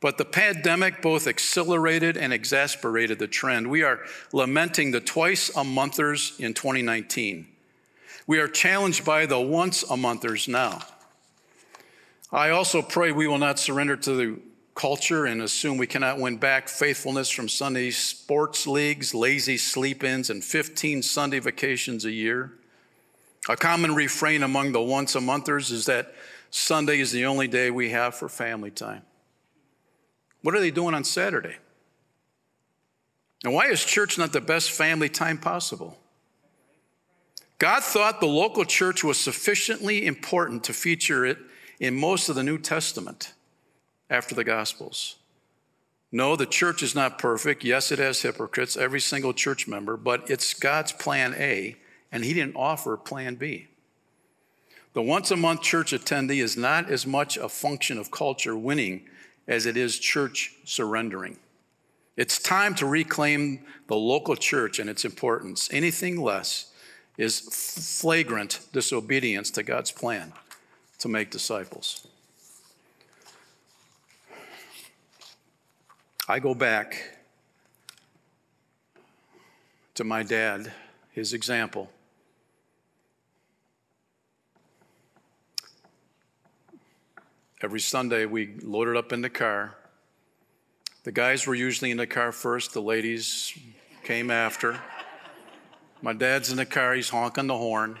[0.00, 3.68] But the pandemic both accelerated and exasperated the trend.
[3.68, 4.00] We are
[4.32, 7.46] lamenting the twice a monthers in 2019.
[8.26, 10.80] We are challenged by the once a monthers now.
[12.32, 14.40] I also pray we will not surrender to the
[14.80, 20.30] culture and assume we cannot win back faithfulness from Sunday sports leagues, lazy sleep ins,
[20.30, 22.52] and 15 Sunday vacations a year.
[23.50, 26.14] A common refrain among the once a monthers is that
[26.48, 29.02] Sunday is the only day we have for family time.
[30.40, 31.56] What are they doing on Saturday?
[33.44, 35.98] And why is church not the best family time possible?
[37.58, 41.36] God thought the local church was sufficiently important to feature it
[41.78, 43.34] in most of the New Testament
[44.10, 45.16] after the Gospels.
[46.12, 47.62] No, the church is not perfect.
[47.62, 51.76] Yes, it has hypocrites, every single church member, but it's God's plan A,
[52.10, 53.68] and He didn't offer plan B.
[54.92, 59.08] The once a month church attendee is not as much a function of culture winning
[59.46, 61.38] as it is church surrendering.
[62.16, 65.68] It's time to reclaim the local church and its importance.
[65.72, 66.72] Anything less
[67.16, 67.40] is
[68.00, 70.32] flagrant disobedience to God's plan
[70.98, 72.06] to make disciples.
[76.30, 77.02] I go back
[79.94, 80.72] to my dad,
[81.10, 81.90] his example.
[87.60, 89.74] Every Sunday, we loaded up in the car.
[91.02, 93.52] The guys were usually in the car first, the ladies
[94.04, 94.80] came after.
[96.00, 97.98] My dad's in the car, he's honking the horn.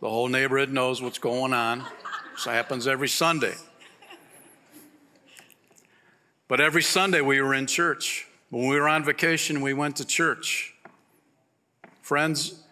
[0.00, 1.84] The whole neighborhood knows what's going on.
[2.32, 3.56] This happens every Sunday.
[6.50, 8.26] But every Sunday we were in church.
[8.48, 10.74] When we were on vacation, we went to church.
[12.02, 12.64] Friends,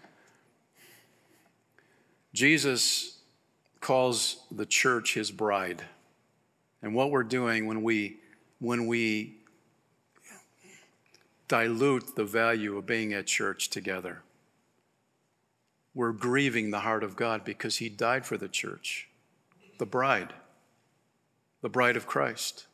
[2.34, 3.20] Jesus
[3.78, 5.84] calls the church his bride.
[6.82, 8.16] And what we're doing when we
[8.58, 9.36] when we
[11.46, 14.22] dilute the value of being at church together,
[15.94, 19.08] we're grieving the heart of God because he died for the church,
[19.78, 20.32] the bride,
[21.62, 22.67] the bride of Christ.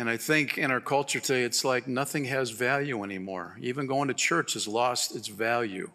[0.00, 3.58] And I think in our culture today, it's like nothing has value anymore.
[3.60, 5.90] Even going to church has lost its value.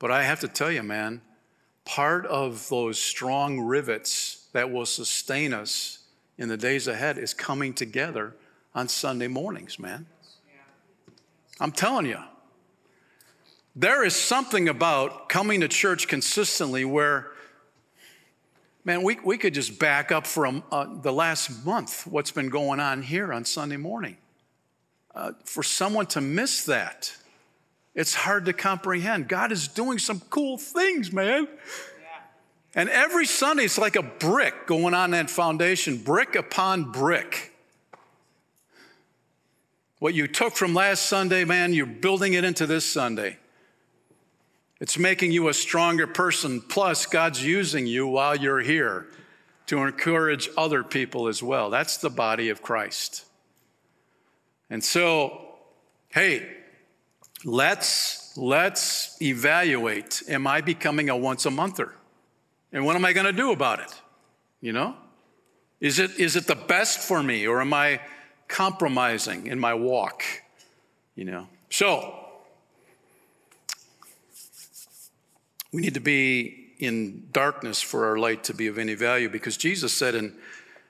[0.00, 1.20] But I have to tell you, man,
[1.84, 6.00] part of those strong rivets that will sustain us
[6.38, 8.34] in the days ahead is coming together
[8.74, 10.06] on Sunday mornings, man.
[11.60, 12.18] I'm telling you.
[13.76, 17.29] There is something about coming to church consistently where
[18.84, 22.80] Man, we, we could just back up from uh, the last month, what's been going
[22.80, 24.16] on here on Sunday morning.
[25.14, 27.14] Uh, for someone to miss that,
[27.94, 29.28] it's hard to comprehend.
[29.28, 31.46] God is doing some cool things, man.
[32.74, 37.52] And every Sunday, it's like a brick going on that foundation, brick upon brick.
[39.98, 43.39] What you took from last Sunday, man, you're building it into this Sunday.
[44.80, 46.62] It's making you a stronger person.
[46.62, 49.06] Plus, God's using you while you're here
[49.66, 51.68] to encourage other people as well.
[51.70, 53.26] That's the body of Christ.
[54.70, 55.48] And so,
[56.08, 56.48] hey,
[57.44, 61.94] let's let's evaluate am I becoming a once a monther?
[62.72, 63.94] And what am I going to do about it?
[64.60, 64.96] You know?
[65.80, 68.00] Is it is it the best for me or am I
[68.48, 70.22] compromising in my walk?
[71.14, 71.48] You know.
[71.68, 72.19] So,
[75.72, 79.56] We need to be in darkness for our light to be of any value because
[79.56, 80.34] Jesus said in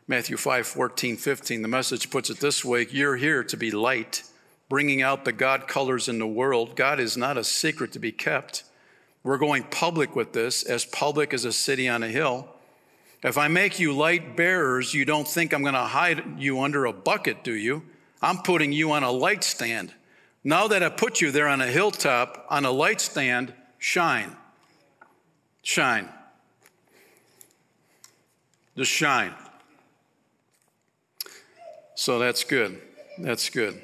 [0.09, 4.23] Matthew 5 14, 15, the message puts it this way You're here to be light,
[4.69, 6.77] bringing out the God colors in the world.
[6.77, 8.64] God is not a secret to be kept.
[9.23, 12.49] We're going public with this, as public as a city on a hill.
[13.23, 16.87] If I make you light bearers, you don't think I'm going to hide you under
[16.87, 17.83] a bucket, do you?
[18.23, 19.93] I'm putting you on a light stand.
[20.43, 24.37] Now that I put you there on a hilltop, on a light stand, shine
[25.63, 26.08] shine.
[28.77, 29.35] Just shine.
[31.94, 32.81] So that's good.
[33.19, 33.83] That's good.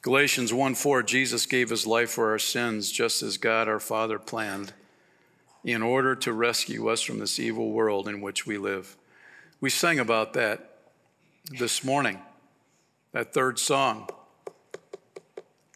[0.00, 4.18] Galatians 1 4, Jesus gave his life for our sins, just as God our Father
[4.18, 4.72] planned,
[5.64, 8.96] in order to rescue us from this evil world in which we live.
[9.60, 10.78] We sang about that
[11.50, 12.20] this morning,
[13.12, 14.08] that third song.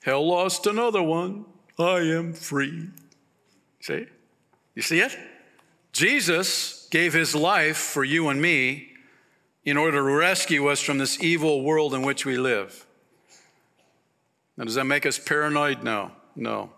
[0.03, 1.45] Hell lost another one.
[1.79, 2.89] I am free.
[3.81, 4.07] See?
[4.75, 5.17] You see it?
[5.93, 8.93] Jesus gave his life for you and me
[9.65, 12.87] in order to rescue us from this evil world in which we live.
[14.57, 15.83] Now, does that make us paranoid?
[15.83, 16.71] No, no.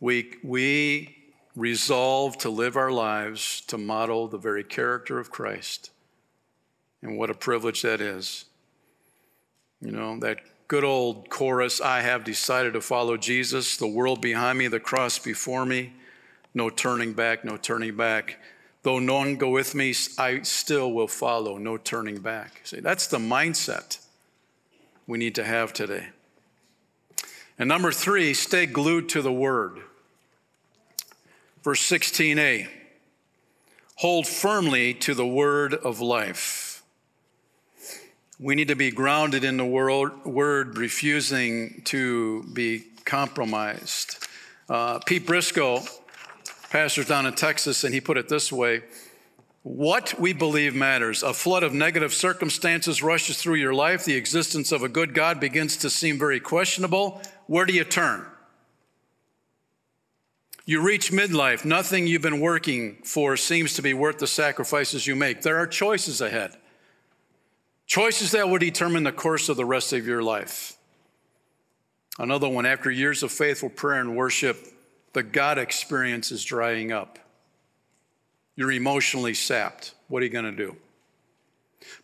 [0.00, 1.16] We, we
[1.54, 5.90] resolve to live our lives to model the very character of Christ.
[7.02, 8.46] And what a privilege that is.
[9.80, 10.40] You know, that
[10.72, 15.18] good old chorus I have decided to follow Jesus, the world behind me, the cross
[15.18, 15.92] before me,
[16.54, 18.38] no turning back, no turning back.
[18.82, 22.62] Though none go with me, I still will follow, no turning back.
[22.64, 23.98] See, that's the mindset
[25.06, 26.06] we need to have today.
[27.58, 29.78] And number three, stay glued to the word.
[31.62, 32.66] Verse 16a
[33.96, 36.71] hold firmly to the word of life.
[38.42, 44.26] We need to be grounded in the word, word refusing to be compromised.
[44.68, 45.78] Uh, Pete Briscoe,
[46.68, 48.82] pastor down in Texas, and he put it this way
[49.62, 51.22] What we believe matters.
[51.22, 54.04] A flood of negative circumstances rushes through your life.
[54.04, 57.22] The existence of a good God begins to seem very questionable.
[57.46, 58.26] Where do you turn?
[60.66, 61.64] You reach midlife.
[61.64, 65.42] Nothing you've been working for seems to be worth the sacrifices you make.
[65.42, 66.56] There are choices ahead.
[67.92, 70.78] Choices that will determine the course of the rest of your life.
[72.18, 74.66] Another one, after years of faithful prayer and worship,
[75.12, 77.18] the God experience is drying up.
[78.56, 79.92] You're emotionally sapped.
[80.08, 80.74] What are you going to do?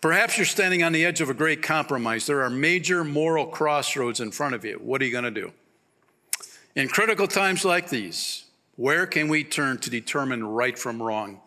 [0.02, 2.26] Perhaps you're standing on the edge of a great compromise.
[2.26, 4.74] There are major moral crossroads in front of you.
[4.84, 5.52] What are you going to do?
[6.76, 8.44] In critical times like these,
[8.76, 11.40] where can we turn to determine right from wrong?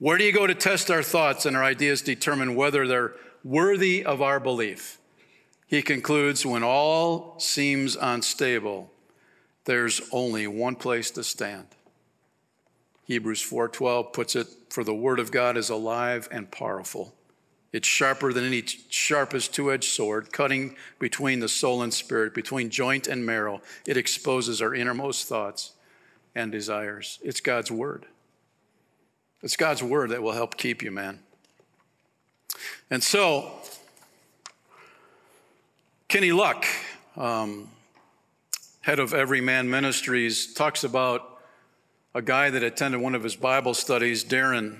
[0.00, 4.04] Where do you go to test our thoughts and our ideas determine whether they're worthy
[4.04, 4.98] of our belief?
[5.66, 8.90] He concludes when all seems unstable,
[9.64, 11.66] there's only one place to stand.
[13.04, 17.14] Hebrews 4:12 puts it for the word of God is alive and powerful.
[17.72, 23.08] It's sharper than any sharpest two-edged sword, cutting between the soul and spirit, between joint
[23.08, 23.60] and marrow.
[23.84, 25.72] It exposes our innermost thoughts
[26.36, 27.18] and desires.
[27.22, 28.06] It's God's word.
[29.42, 31.23] It's God's word that will help keep you, man.
[32.90, 33.50] And so,
[36.08, 36.64] Kenny Luck,
[37.16, 37.68] um,
[38.82, 41.40] head of Everyman Ministries, talks about
[42.14, 44.78] a guy that attended one of his Bible studies, Darren.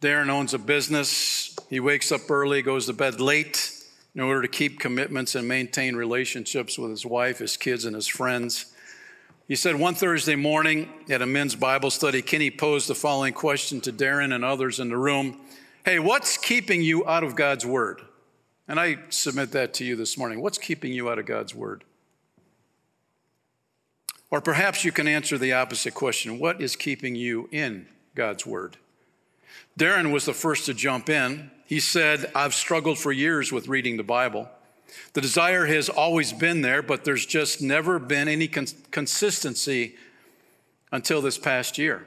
[0.00, 1.54] Darren owns a business.
[1.68, 3.72] He wakes up early, goes to bed late
[4.14, 8.08] in order to keep commitments and maintain relationships with his wife, his kids, and his
[8.08, 8.72] friends.
[9.46, 13.80] He said one Thursday morning at a men's Bible study, Kenny posed the following question
[13.82, 15.40] to Darren and others in the room
[15.82, 18.02] Hey, what's keeping you out of God's Word?
[18.68, 20.42] And I submit that to you this morning.
[20.42, 21.84] What's keeping you out of God's Word?
[24.30, 28.76] Or perhaps you can answer the opposite question What is keeping you in God's Word?
[29.78, 31.50] Darren was the first to jump in.
[31.64, 34.50] He said, I've struggled for years with reading the Bible.
[35.14, 39.96] The desire has always been there, but there's just never been any cons- consistency
[40.92, 42.06] until this past year.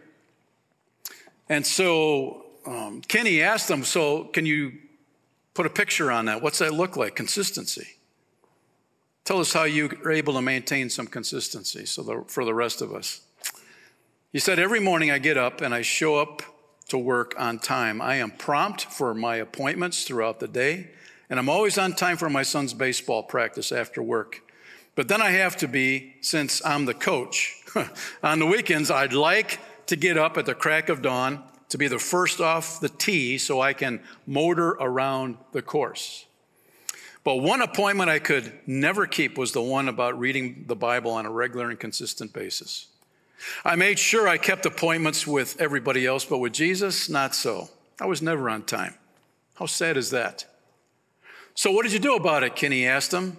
[1.50, 4.74] And so um, Kenny asked them, So, can you
[5.54, 6.42] put a picture on that?
[6.42, 7.16] What's that look like?
[7.16, 7.88] Consistency.
[9.26, 12.82] Tell us how you are able to maintain some consistency so the, for the rest
[12.82, 13.22] of us.
[14.32, 16.42] He said, Every morning I get up and I show up
[16.90, 18.02] to work on time.
[18.02, 20.90] I am prompt for my appointments throughout the day
[21.30, 24.42] and I'm always on time for my son's baseball practice after work.
[24.94, 27.64] But then I have to be, since I'm the coach,
[28.24, 31.44] on the weekends, I'd like to get up at the crack of dawn
[31.74, 36.28] to be the first off the tee so I can motor around the course.
[37.24, 41.26] But one appointment I could never keep was the one about reading the Bible on
[41.26, 42.90] a regular and consistent basis.
[43.66, 47.70] I made sure I kept appointments with everybody else, but with Jesus, not so.
[48.00, 48.94] I was never on time.
[49.56, 50.46] How sad is that?
[51.56, 52.56] So, what did you do about it?
[52.56, 53.38] Kenny asked him.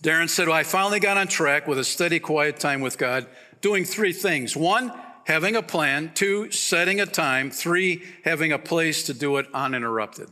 [0.00, 3.26] Darren said, well, I finally got on track with a steady, quiet time with God,
[3.62, 4.56] doing three things.
[4.56, 4.92] One,
[5.26, 6.12] having a plan.
[6.14, 7.50] Two, setting a time.
[7.50, 10.28] Three, having a place to do it uninterrupted.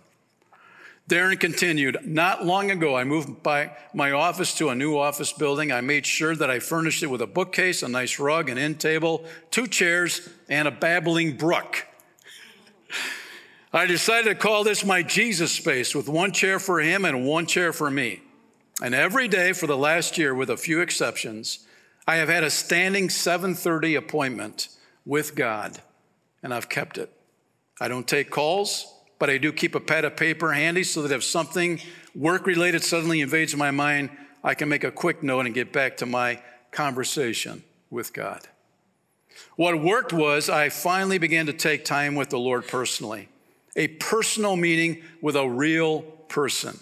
[1.08, 5.70] Darren continued, Not long ago, I moved by my office to a new office building.
[5.70, 8.80] I made sure that I furnished it with a bookcase, a nice rug, an end
[8.80, 11.86] table, two chairs, and a babbling brook.
[13.70, 17.44] I decided to call this my Jesus space with one chair for him and one
[17.44, 18.22] chair for me.
[18.80, 21.66] And every day for the last year, with a few exceptions,
[22.06, 24.68] I have had a standing 7:30 appointment
[25.04, 25.78] with God,
[26.42, 27.12] and I've kept it.
[27.80, 28.86] I don't take calls,
[29.18, 31.80] but I do keep a pad of paper handy so that if something
[32.14, 34.10] work related suddenly invades my mind,
[34.42, 36.40] I can make a quick note and get back to my
[36.70, 38.42] conversation with God.
[39.56, 43.28] What worked was I finally began to take time with the Lord personally.
[43.76, 46.78] a personal meeting with a real person.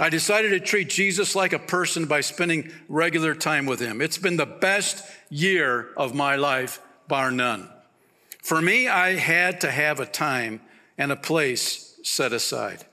[0.00, 4.00] I decided to treat Jesus like a person by spending regular time with him.
[4.00, 6.80] It's been the best year of my life,
[7.12, 7.68] bar none.
[8.42, 10.62] For me, I had to have a time
[10.96, 12.86] and a place set aside.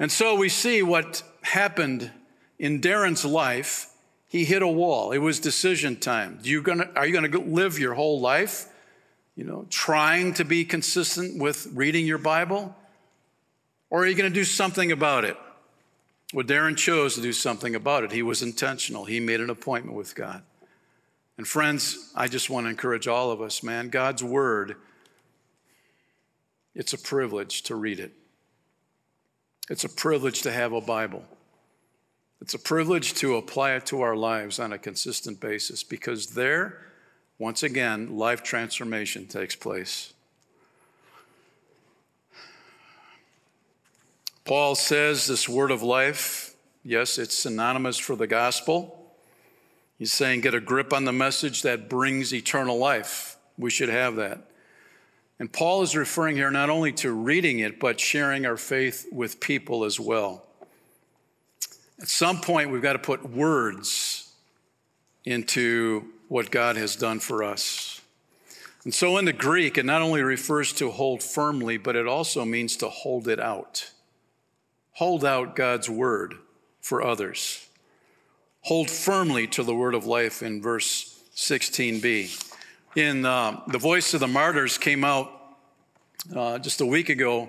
[0.00, 2.10] And so we see what happened
[2.58, 3.88] in Darren's life.
[4.26, 5.12] He hit a wall.
[5.12, 6.40] It was decision time.
[6.42, 8.66] You gonna, are you going to live your whole life,
[9.36, 12.74] you know, trying to be consistent with reading your Bible?
[13.90, 15.36] Or are you going to do something about it?
[16.34, 18.10] Well, Darren chose to do something about it.
[18.10, 19.04] He was intentional.
[19.04, 20.42] He made an appointment with God.
[21.40, 24.76] And friends, I just want to encourage all of us, man, God's word,
[26.74, 28.12] it's a privilege to read it.
[29.70, 31.24] It's a privilege to have a Bible.
[32.42, 36.76] It's a privilege to apply it to our lives on a consistent basis because there,
[37.38, 40.12] once again, life transformation takes place.
[44.44, 48.99] Paul says this word of life, yes, it's synonymous for the gospel.
[50.00, 53.36] He's saying, get a grip on the message that brings eternal life.
[53.58, 54.40] We should have that.
[55.38, 59.40] And Paul is referring here not only to reading it, but sharing our faith with
[59.40, 60.46] people as well.
[62.00, 64.32] At some point, we've got to put words
[65.26, 68.00] into what God has done for us.
[68.84, 72.46] And so in the Greek, it not only refers to hold firmly, but it also
[72.46, 73.90] means to hold it out.
[74.92, 76.36] Hold out God's word
[76.80, 77.66] for others
[78.62, 82.54] hold firmly to the word of life in verse 16b.
[82.96, 85.32] In uh, The Voice of the Martyrs came out
[86.34, 87.48] uh, just a week ago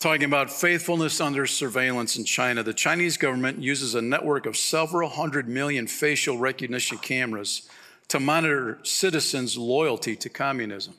[0.00, 2.62] talking about faithfulness under surveillance in China.
[2.62, 7.68] The Chinese government uses a network of several hundred million facial recognition cameras
[8.08, 10.94] to monitor citizens' loyalty to communism.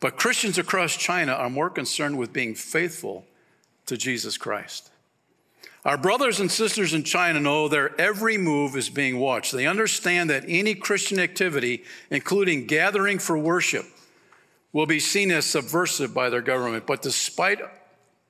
[0.00, 3.26] But Christians across China are more concerned with being faithful
[3.86, 4.87] to Jesus Christ.
[5.84, 9.52] Our brothers and sisters in China know their every move is being watched.
[9.52, 13.86] They understand that any Christian activity, including gathering for worship,
[14.72, 16.86] will be seen as subversive by their government.
[16.86, 17.60] But despite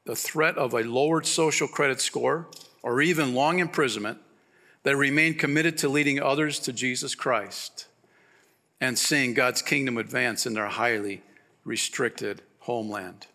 [0.05, 2.49] the threat of a lowered social credit score
[2.83, 4.19] or even long imprisonment,
[4.83, 7.87] they remain committed to leading others to Jesus Christ
[8.81, 11.23] and seeing God's kingdom advance in their highly
[11.65, 13.27] restricted homeland.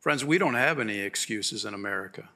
[0.00, 2.28] Friends, we don't have any excuses in America.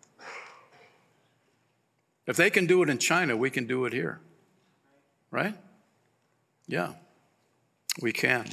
[2.26, 4.20] If they can do it in China, we can do it here.
[5.30, 5.54] Right?
[6.66, 6.92] Yeah,
[8.00, 8.46] we can.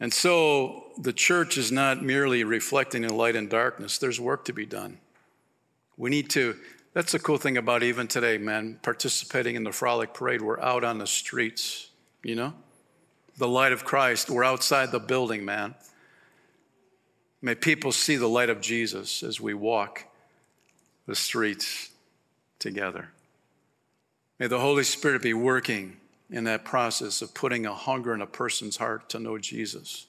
[0.00, 4.52] And so the church is not merely reflecting the light and darkness, there's work to
[4.52, 4.98] be done.
[5.96, 6.56] We need to,
[6.94, 10.40] that's the cool thing about even today, man, participating in the frolic parade.
[10.40, 11.90] We're out on the streets,
[12.22, 12.54] you know?
[13.36, 14.30] The light of Christ.
[14.30, 15.74] We're outside the building, man.
[17.42, 20.04] May people see the light of Jesus as we walk
[21.08, 21.88] the streets
[22.58, 23.08] together.
[24.38, 25.96] May the Holy Spirit be working
[26.30, 30.06] in that process of putting a hunger in a person's heart to know Jesus,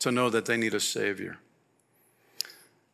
[0.00, 1.38] to know that they need a Savior.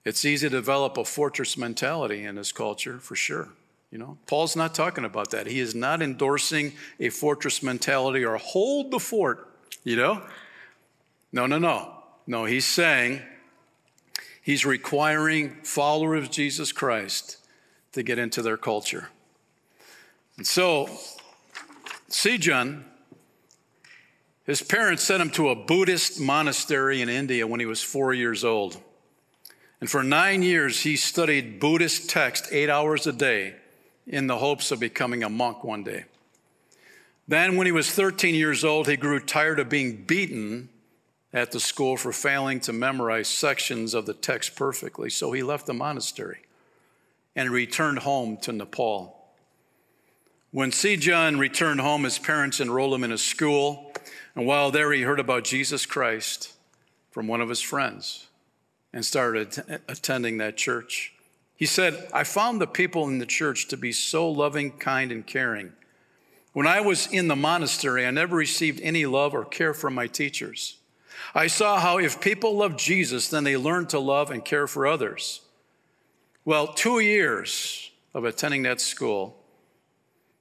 [0.04, 3.48] It's easy to develop a fortress mentality in this culture, for sure.
[3.90, 5.46] You know, Paul's not talking about that.
[5.46, 9.48] He is not endorsing a fortress mentality or hold the fort,
[9.84, 10.22] you know?
[11.32, 11.94] No, no, no.
[12.26, 13.22] No, he's saying
[14.42, 17.38] He's requiring followers of Jesus Christ
[17.92, 19.08] to get into their culture.
[20.36, 20.88] And so,
[22.10, 22.82] Sejun,
[24.44, 28.44] his parents sent him to a Buddhist monastery in India when he was four years
[28.44, 28.76] old.
[29.80, 33.54] And for nine years, he studied Buddhist text eight hours a day
[34.06, 36.04] in the hopes of becoming a monk one day.
[37.28, 40.68] Then, when he was 13 years old, he grew tired of being beaten
[41.32, 45.66] at the school for failing to memorize sections of the text perfectly, so he left
[45.66, 46.40] the monastery
[47.34, 49.18] and returned home to Nepal.
[50.50, 53.92] When Sejun returned home, his parents enrolled him in a school,
[54.34, 56.52] and while there, he heard about Jesus Christ
[57.10, 58.26] from one of his friends
[58.92, 61.14] and started attending that church.
[61.56, 65.26] He said, I found the people in the church to be so loving, kind, and
[65.26, 65.72] caring.
[66.52, 70.06] When I was in the monastery, I never received any love or care from my
[70.06, 70.76] teachers.
[71.34, 74.86] I saw how if people love Jesus, then they learn to love and care for
[74.86, 75.40] others.
[76.44, 79.36] Well, two years of attending that school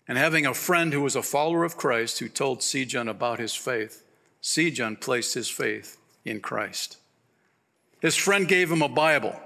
[0.07, 3.53] and having a friend who was a follower of Christ who told Sejun about his
[3.53, 4.03] faith,
[4.41, 6.97] Sejun placed his faith in Christ.
[8.01, 9.39] His friend gave him a Bible,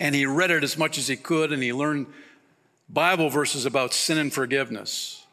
[0.00, 2.06] and he read it as much as he could, and he learned
[2.88, 5.26] Bible verses about sin and forgiveness.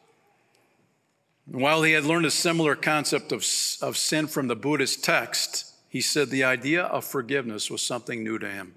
[1.46, 3.44] While he had learned a similar concept of,
[3.80, 8.38] of sin from the Buddhist text, he said the idea of forgiveness was something new
[8.38, 8.74] to him.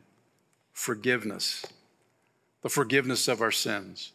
[0.71, 1.65] Forgiveness,
[2.61, 4.13] the forgiveness of our sins.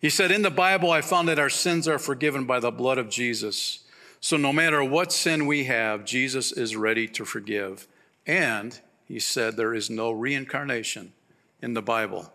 [0.00, 2.98] He said, In the Bible, I found that our sins are forgiven by the blood
[2.98, 3.80] of Jesus.
[4.20, 7.86] So no matter what sin we have, Jesus is ready to forgive.
[8.26, 11.12] And he said, There is no reincarnation
[11.60, 12.32] in the Bible.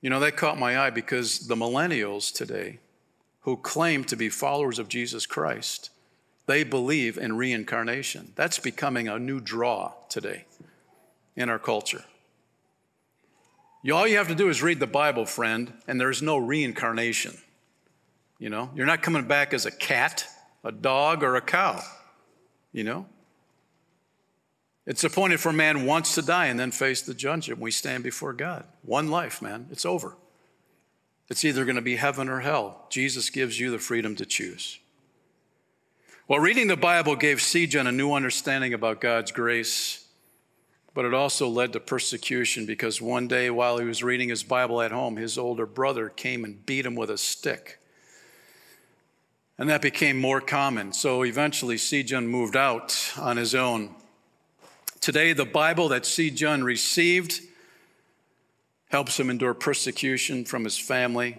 [0.00, 2.78] You know, that caught my eye because the millennials today,
[3.44, 5.90] who claim to be followers of Jesus Christ,
[6.46, 8.32] they believe in reincarnation.
[8.34, 10.44] That's becoming a new draw today
[11.36, 12.04] in our culture.
[13.92, 17.36] All you have to do is read the Bible, friend, and there's no reincarnation.
[18.38, 20.26] You know, you're not coming back as a cat,
[20.64, 21.82] a dog, or a cow.
[22.72, 23.06] You know,
[24.86, 27.60] it's appointed for man once to die and then face the judgment.
[27.60, 28.64] We stand before God.
[28.82, 29.66] One life, man.
[29.70, 30.16] It's over.
[31.28, 32.86] It's either going to be heaven or hell.
[32.90, 34.78] Jesus gives you the freedom to choose.
[36.28, 40.04] Well, reading the Bible gave Sejun a new understanding about God's grace
[40.94, 44.80] but it also led to persecution because one day while he was reading his Bible
[44.80, 47.80] at home, his older brother came and beat him with a stick.
[49.58, 50.92] And that became more common.
[50.92, 53.94] So eventually, Sejun moved out on his own.
[55.00, 57.40] Today, the Bible that Sejun received
[58.94, 61.36] helps him endure persecution from his family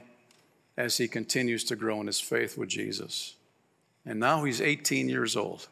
[0.76, 3.36] as he continues to grow in his faith with Jesus.
[4.06, 5.70] And now he's 18 years old,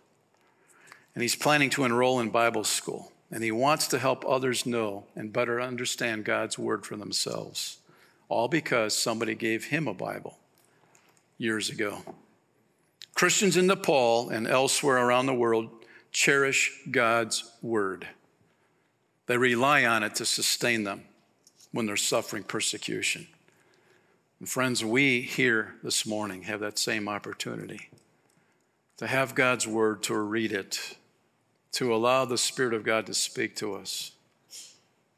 [1.13, 5.03] and he's planning to enroll in Bible school and he wants to help others know
[5.13, 7.79] and better understand God's word for themselves,
[8.29, 10.37] all because somebody gave him a Bible
[11.37, 12.03] years ago.
[13.13, 15.69] Christians in Nepal and elsewhere around the world
[16.13, 18.07] cherish God's word.
[19.25, 21.03] They rely on it to sustain them
[21.73, 23.27] when they're suffering persecution.
[24.39, 27.89] And friends, we here this morning have that same opportunity
[28.97, 30.97] to have God's word, to read it,
[31.73, 34.11] to allow the Spirit of God to speak to us,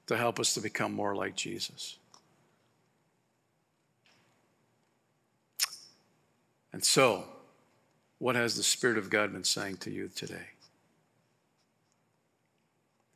[0.07, 1.97] to help us to become more like Jesus.
[6.71, 7.25] And so,
[8.17, 10.47] what has the Spirit of God been saying to you today?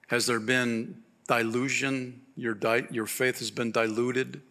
[0.07, 2.21] Has there been dilution?
[2.35, 4.41] Your, di- your faith has been diluted?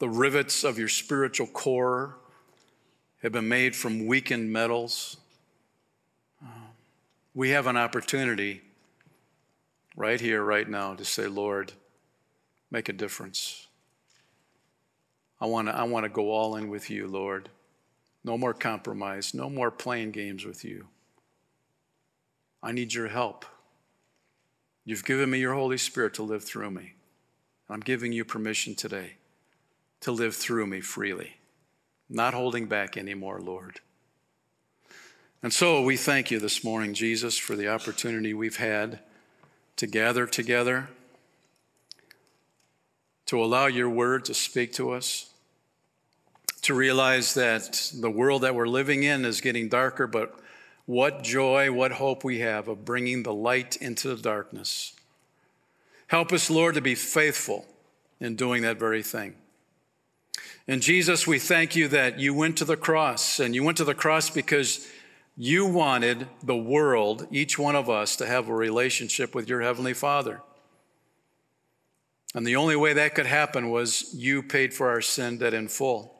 [0.00, 2.16] The rivets of your spiritual core
[3.22, 5.16] have been made from weakened metals?
[6.42, 6.50] Um,
[7.34, 8.62] we have an opportunity
[9.96, 11.72] right here, right now, to say, Lord,
[12.72, 13.68] make a difference.
[15.40, 17.48] I want to I want to go all in with you, Lord.
[18.24, 20.88] No more compromise, no more playing games with you.
[22.60, 23.44] I need your help.
[24.88, 26.94] You've given me your Holy Spirit to live through me.
[27.68, 29.14] I'm giving you permission today
[30.02, 31.38] to live through me freely,
[32.08, 33.80] not holding back anymore, Lord.
[35.42, 39.00] And so we thank you this morning, Jesus, for the opportunity we've had
[39.74, 40.88] to gather together,
[43.26, 45.32] to allow your word to speak to us,
[46.62, 50.38] to realize that the world that we're living in is getting darker, but
[50.86, 54.94] what joy, what hope we have of bringing the light into the darkness.
[56.06, 57.66] Help us, Lord, to be faithful
[58.20, 59.34] in doing that very thing.
[60.68, 63.84] And Jesus, we thank you that you went to the cross, and you went to
[63.84, 64.86] the cross because
[65.36, 69.94] you wanted the world, each one of us, to have a relationship with your Heavenly
[69.94, 70.40] Father.
[72.34, 75.68] And the only way that could happen was you paid for our sin debt in
[75.68, 76.14] full.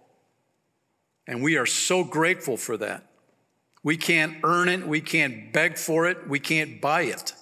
[1.27, 3.07] And we are so grateful for that.
[3.87, 7.35] We can't earn it, we can't beg for it, we can't buy it.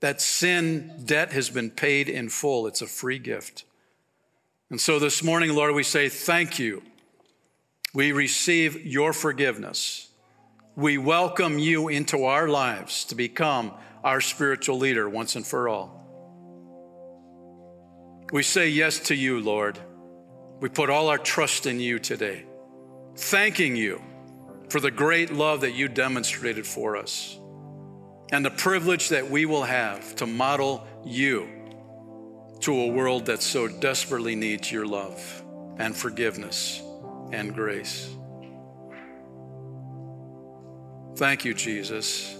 [0.00, 3.66] That sin debt has been paid in full, it's a free gift.
[4.70, 6.82] And so this morning, Lord, we say thank you.
[7.92, 10.08] We receive your forgiveness
[10.76, 15.98] we welcome you into our lives to become our spiritual leader once and for all.
[18.32, 19.78] We say yes to you, Lord.
[20.60, 22.46] We put all our trust in you today,
[23.14, 24.00] thanking you
[24.72, 27.38] for the great love that you demonstrated for us
[28.30, 31.46] and the privilege that we will have to model you
[32.58, 35.44] to a world that so desperately needs your love
[35.76, 36.80] and forgiveness
[37.32, 38.16] and grace.
[41.16, 42.34] Thank you, Jesus.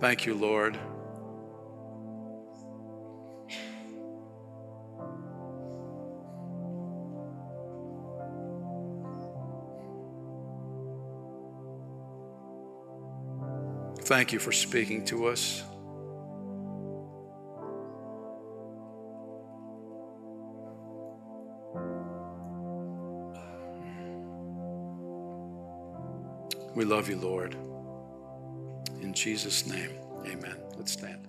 [0.00, 0.78] Thank you, Lord.
[14.06, 15.64] Thank you for speaking to us.
[26.76, 27.56] We love you, Lord.
[29.02, 29.90] In Jesus' name,
[30.24, 30.56] amen.
[30.76, 31.26] Let's stand.